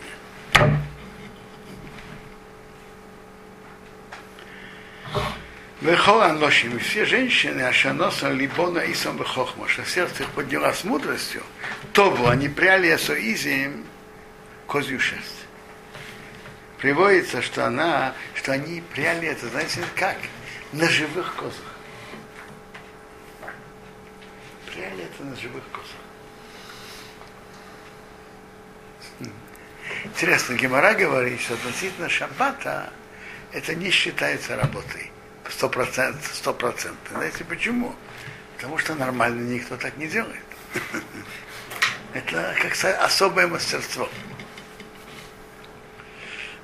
Вехолан 5.83 6.39
лошим, 6.39 6.79
все 6.79 7.05
женщины, 7.05 7.63
ашаноса 7.63 8.31
либона 8.31 8.79
и 8.79 8.95
сам 8.95 9.17
вехохма, 9.17 9.67
что 9.67 9.85
сердце 9.85 10.23
их 10.23 10.31
поднялось 10.31 10.85
мудростью, 10.85 11.43
то 11.93 12.13
бы 12.13 12.31
они 12.31 12.49
пряли 12.49 12.89
асоизием 12.89 13.85
козью 14.69 15.01
шерсть. 15.01 15.45
Приводится, 16.79 17.43
что 17.43 17.67
она, 17.67 18.15
что 18.37 18.53
они 18.53 18.81
пряли 18.95 19.27
это, 19.27 19.49
знаете, 19.49 19.81
как? 19.97 20.19
На 20.71 20.89
живых 20.89 21.35
козах. 21.35 21.75
Пряли 24.73 25.03
это 25.03 25.25
на 25.25 25.35
живых 25.35 25.65
козах. 25.73 25.89
Интересно, 30.05 30.55
Гемора 30.55 30.95
говорит, 30.95 31.41
что 31.41 31.55
относительно 31.55 32.09
шаббата 32.09 32.93
это 33.51 33.75
не 33.75 33.91
считается 33.91 34.55
работой. 34.55 35.12
Сто 35.49 35.69
процентов, 35.69 36.31
сто 36.35 36.53
процентов. 36.53 37.09
Знаете 37.13 37.45
почему? 37.45 37.95
Потому 38.57 38.79
что 38.79 38.95
нормально 38.95 39.43
никто 39.43 39.77
так 39.77 39.97
не 39.97 40.07
делает. 40.07 40.43
Это 42.15 42.55
как 42.61 42.75
со- 42.75 42.97
особое 43.05 43.47
мастерство. 43.49 44.09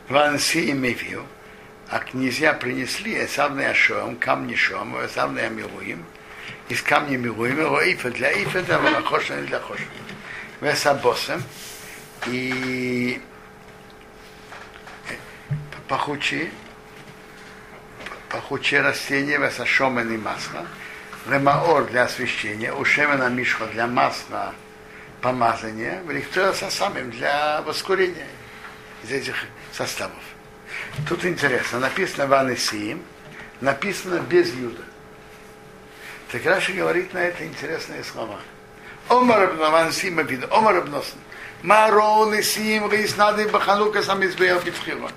Ванси 0.09 0.59
и 0.59 0.73
Мевию, 0.73 1.27
а 1.89 1.99
князья 1.99 2.55
принесли 2.55 3.25
Эсавный 3.25 3.69
Ашом, 3.69 4.17
камни 4.17 4.55
Шом, 4.55 5.05
Эсавный 5.05 5.47
Амилуим, 5.47 6.05
из 6.69 6.81
камня 6.83 7.19
Милуим, 7.19 7.61
его 7.61 7.81
Ифа 7.83 8.11
для 8.11 8.31
Ифа, 8.33 8.63
для 8.63 8.79
Варахоша 8.79 9.43
для 9.43 9.61
Хоша. 9.61 9.83
Весабосом 10.61 11.43
и 12.27 13.21
пахучи, 15.89 16.51
пахучие 18.31 18.81
растения, 18.81 19.39
весашомен 19.39 20.13
и 20.13 20.17
масло, 20.17 20.67
лемаор 21.27 21.87
для 21.87 22.05
освещения, 22.05 22.73
ушемена 22.73 23.29
мишха 23.29 23.67
для 23.67 23.87
масла 23.87 24.55
помазания, 25.21 26.03
великтора 26.07 26.53
со 26.53 26.71
самим 26.71 27.11
для 27.11 27.63
воскурения 27.63 28.27
из 29.03 29.11
этих 29.11 29.37
составов. 29.73 30.23
Тут 31.09 31.25
интересно, 31.25 31.81
написано 31.81 32.27
Ванесиим, 32.27 33.03
написано 33.61 34.21
без 34.21 34.53
юда. 34.55 34.83
Так 36.31 36.45
Раши 36.45 36.73
говорит 36.73 37.15
на 37.15 37.19
это 37.19 37.45
интересные 37.47 38.05
слова. 38.05 38.39
Омар 39.09 39.55
Ванесиим 39.55 40.25
вид, 40.27 40.45
Омар 40.51 40.77
Абносн. 40.77 41.19
Маро 41.63 42.25
Несиим 42.27 42.89
Рейснады 42.89 43.49
Баханука 43.49 44.03
Самизбея 44.03 44.61
Битхива. 44.61 45.11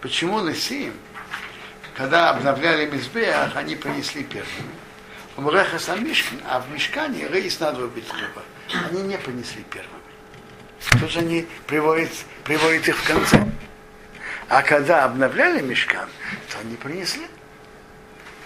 Почему 0.00 0.40
Несиим? 0.40 0.94
Когда 2.00 2.30
обновляли 2.30 2.86
Мизбеях, 2.86 3.54
они 3.56 3.76
принесли 3.76 4.24
первыми. 4.24 4.70
Умреха 5.36 5.78
сам 5.78 6.02
Мишкин, 6.02 6.40
а 6.48 6.60
в 6.60 6.70
Мишкане 6.70 7.28
Рейснады 7.28 7.86
Битхива. 7.88 8.42
Они 8.88 9.02
не 9.02 9.18
принесли 9.18 9.62
первыми. 9.64 10.00
Тут 10.98 11.10
же 11.10 11.18
они 11.18 11.46
приводят, 11.66 12.08
приводят 12.42 12.88
их 12.88 12.96
в 12.96 13.06
конце. 13.06 13.46
А 14.48 14.62
когда 14.62 15.04
обновляли 15.04 15.60
мешкан, 15.60 16.08
то 16.50 16.60
они 16.60 16.76
принесли. 16.76 17.26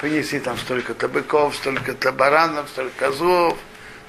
Принесли 0.01 0.41
там 0.41 0.59
столько-то 0.59 1.07
быков, 1.07 1.55
столько-то 1.55 2.11
баранов, 2.11 2.69
столько 2.71 3.07
козлов, 3.07 3.57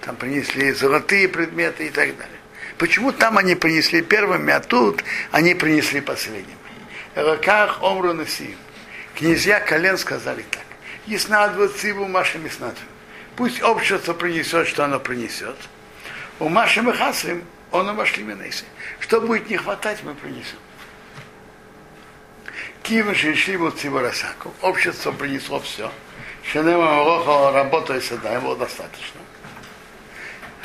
там 0.02 0.16
принесли 0.16 0.72
золотые 0.72 1.30
предметы 1.30 1.86
и 1.86 1.90
так 1.92 2.18
далее. 2.18 2.40
Почему 2.80 3.12
там 3.12 3.38
они 3.38 3.54
принесли 3.54 4.02
первыми, 4.02 4.52
а 4.52 4.60
тут 4.60 5.04
они 5.30 5.54
принесли 5.54 6.02
последними? 6.02 6.58
Раках 7.14 7.84
омру 7.84 8.12
насим. 8.14 8.58
Князья 9.16 9.60
колен 9.60 9.98
сказали 9.98 10.46
так. 10.52 10.64
Яснадву 11.08 11.68
циву 11.68 12.08
Маша 12.08 12.38
Миснадву. 12.38 12.84
Пусть 13.36 13.62
общество 13.62 14.14
принесет, 14.14 14.68
что 14.68 14.86
оно 14.86 15.00
принесет. 15.00 15.56
У 16.40 16.50
Маши 16.50 16.82
Махасим 16.82 17.44
он 17.72 17.88
обошли 17.90 18.24
Менеси. 18.24 18.66
Что 19.00 19.22
будет 19.22 19.50
не 19.50 19.58
хватать, 19.58 20.04
мы 20.04 20.16
принесем. 20.16 20.58
Кивы 22.84 23.16
шли 23.16 23.58
вот 23.58 23.80
Циборасаку. 23.80 24.54
Общество 24.62 25.12
принесло 25.12 25.60
все. 25.60 25.92
Шенема 26.52 26.94
Мороха 26.96 27.52
работает 27.52 28.04
сюда, 28.04 28.34
его 28.34 28.56
достаточно. 28.56 29.22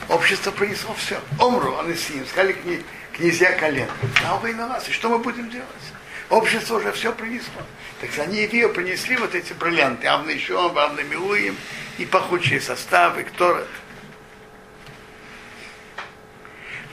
Общество 0.08 0.50
принесло 0.50 0.94
все. 0.94 1.20
Омру, 1.38 1.78
они 1.78 1.94
с 1.94 2.10
ним, 2.10 2.26
сказали 2.26 2.52
кня- 2.52 2.82
князья 3.16 3.52
колен. 3.52 3.88
А 4.26 4.36
вы 4.36 4.54
на 4.54 4.66
нас, 4.66 4.88
и 4.88 4.92
что 4.92 5.08
мы 5.08 5.18
будем 5.18 5.48
делать? 5.50 5.66
Общество 6.30 6.76
уже 6.76 6.92
все 6.92 7.12
принесло. 7.12 7.60
Так 8.00 8.10
они 8.18 8.38
ее 8.38 8.68
принесли 8.68 9.16
вот 9.16 9.34
эти 9.34 9.52
бриллианты, 9.52 10.06
Авны 10.06 10.38
Шом, 10.38 10.78
Авны 10.78 11.02
Милуим, 11.02 11.56
и 11.98 12.06
пахучие 12.06 12.60
составы, 12.60 13.24
кто 13.24 13.58
это? 13.58 13.68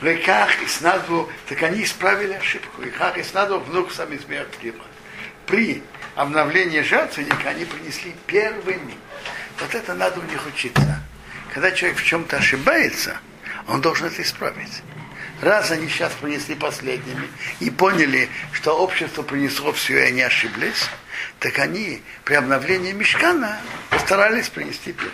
В 0.02 0.04
реках 0.04 0.50
и 0.62 0.68
снадву, 0.68 1.30
так 1.48 1.62
они 1.64 1.84
исправили 1.84 2.34
ошибку. 2.34 2.82
В 2.82 2.84
реках 2.84 3.18
и 3.18 3.24
снадву 3.24 3.60
внук 3.60 3.92
сам 3.92 4.16
избег 4.16 4.48
При 5.46 5.84
обновлении 6.16 6.82
жертвенника 6.82 7.50
они 7.50 7.66
принесли 7.66 8.16
первыми. 8.26 8.96
Вот 9.60 9.74
это 9.74 9.94
надо 9.94 10.20
у 10.20 10.24
них 10.24 10.46
учиться. 10.48 11.02
Когда 11.54 11.72
человек 11.72 12.00
в 12.00 12.04
чем-то 12.04 12.38
ошибается, 12.38 13.20
он 13.68 13.82
должен 13.82 14.08
это 14.08 14.22
исправить. 14.22 14.82
Раз 15.42 15.70
они 15.70 15.88
сейчас 15.88 16.14
принесли 16.14 16.56
последними 16.56 17.30
и 17.60 17.70
поняли, 17.70 18.30
что 18.54 18.78
общество 18.78 19.22
принесло 19.22 19.72
все, 19.72 20.00
и 20.00 20.08
они 20.08 20.22
ошиблись, 20.22 20.90
так 21.40 21.60
они 21.60 22.02
при 22.24 22.34
обновлении 22.36 22.92
мешкана 22.92 23.60
постарались 23.90 24.50
принести 24.50 24.94
первым. 24.94 25.14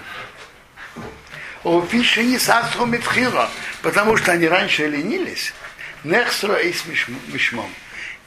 Потому 3.82 4.17
что 4.17 4.32
они 4.32 4.47
раньше 4.47 4.88
ленились. 4.88 5.53
Нехсро 6.03 6.55
и 6.55 6.74
с 6.74 6.86
мишмом. 7.28 7.69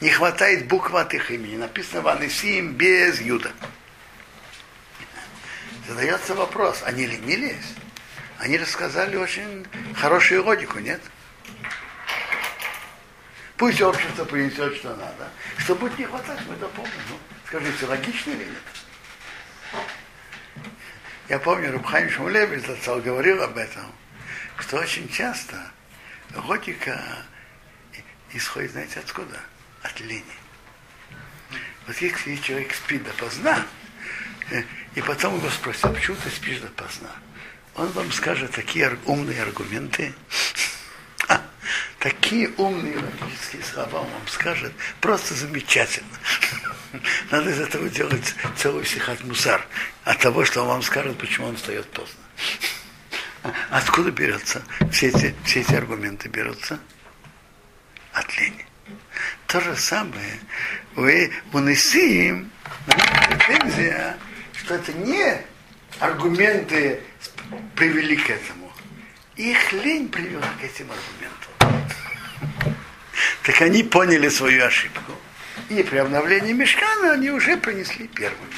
Не 0.01 0.09
хватает 0.09 0.67
букв 0.67 0.93
от 0.93 1.13
их 1.13 1.31
имени. 1.31 1.57
Написано 1.57 2.01
Ванесим 2.01 2.73
без 2.73 3.21
Юда. 3.21 3.51
Задается 5.87 6.35
вопрос, 6.35 6.81
они 6.83 7.05
ленились? 7.05 7.55
Они 8.39 8.57
рассказали 8.57 9.15
очень 9.15 9.65
хорошую 9.95 10.43
логику, 10.43 10.79
нет? 10.79 11.01
Пусть 13.57 13.81
общество 13.81 14.23
принесет, 14.23 14.75
что 14.75 14.95
надо. 14.95 15.29
Что 15.57 15.75
будет 15.75 15.97
не 15.97 16.05
хватать, 16.05 16.39
мы 16.47 16.55
дополним. 16.57 16.93
Ну, 17.09 17.19
скажите, 17.47 17.85
логично 17.87 18.31
или 18.31 18.45
нет? 18.45 19.83
Я 21.27 21.39
помню, 21.39 21.71
Рубхайм 21.71 22.09
Шмулевич 22.09 22.65
зацал 22.65 23.01
говорил 23.01 23.41
об 23.41 23.57
этом, 23.57 23.91
что 24.59 24.77
очень 24.77 25.09
часто 25.09 25.71
логика 26.35 27.25
исходит, 28.31 28.71
знаете, 28.71 28.99
откуда? 28.99 29.39
От 29.81 29.99
лени. 30.01 30.23
Вот 31.87 31.97
если 31.97 32.35
человек 32.35 32.73
спит 32.73 33.03
допоздна, 33.03 33.65
и 34.95 35.01
потом 35.01 35.37
его 35.37 35.49
спросят, 35.49 35.93
почему 35.93 36.15
ты 36.17 36.29
спишь 36.29 36.59
допоздна? 36.59 37.11
Он 37.75 37.87
вам 37.91 38.11
скажет 38.11 38.51
такие 38.51 38.97
умные 39.05 39.41
аргументы, 39.41 40.13
такие 41.99 42.49
умные 42.57 42.97
логические 42.97 43.63
слова 43.63 44.01
он 44.01 44.09
вам 44.09 44.27
скажет, 44.27 44.73
просто 45.01 45.33
замечательно. 45.33 46.17
Надо 47.31 47.49
из 47.49 47.59
этого 47.59 47.89
делать 47.89 48.35
целый 48.55 48.85
сихат 48.85 49.23
мусар 49.23 49.65
от 50.03 50.19
того, 50.19 50.45
что 50.45 50.61
он 50.61 50.67
вам 50.67 50.81
скажет, 50.81 51.17
почему 51.17 51.47
он 51.47 51.55
встает 51.55 51.89
поздно. 51.91 52.19
Откуда 53.69 54.11
берется? 54.11 54.61
Все 54.91 55.07
эти, 55.07 55.35
все 55.43 55.61
эти 55.61 55.73
аргументы 55.73 56.29
берутся 56.29 56.79
от 58.13 58.37
лени. 58.37 58.65
То 59.47 59.61
же 59.61 59.75
самое 59.75 60.39
вы 60.95 61.31
унеси 61.53 62.45
претензия, 62.85 64.17
что 64.53 64.75
это 64.75 64.93
не 64.93 65.41
аргументы 65.99 67.01
привели 67.75 68.15
к 68.15 68.29
этому. 68.29 68.71
Их 69.35 69.71
лень 69.71 70.09
привела 70.09 70.47
к 70.59 70.63
этим 70.63 70.89
аргументам. 70.91 71.46
Так 73.43 73.61
они 73.61 73.83
поняли 73.83 74.29
свою 74.29 74.65
ошибку. 74.65 75.13
И 75.69 75.83
при 75.83 75.97
обновлении 75.97 76.53
мешкана 76.53 77.13
они 77.13 77.29
уже 77.31 77.57
принесли 77.57 78.07
первыми. 78.07 78.53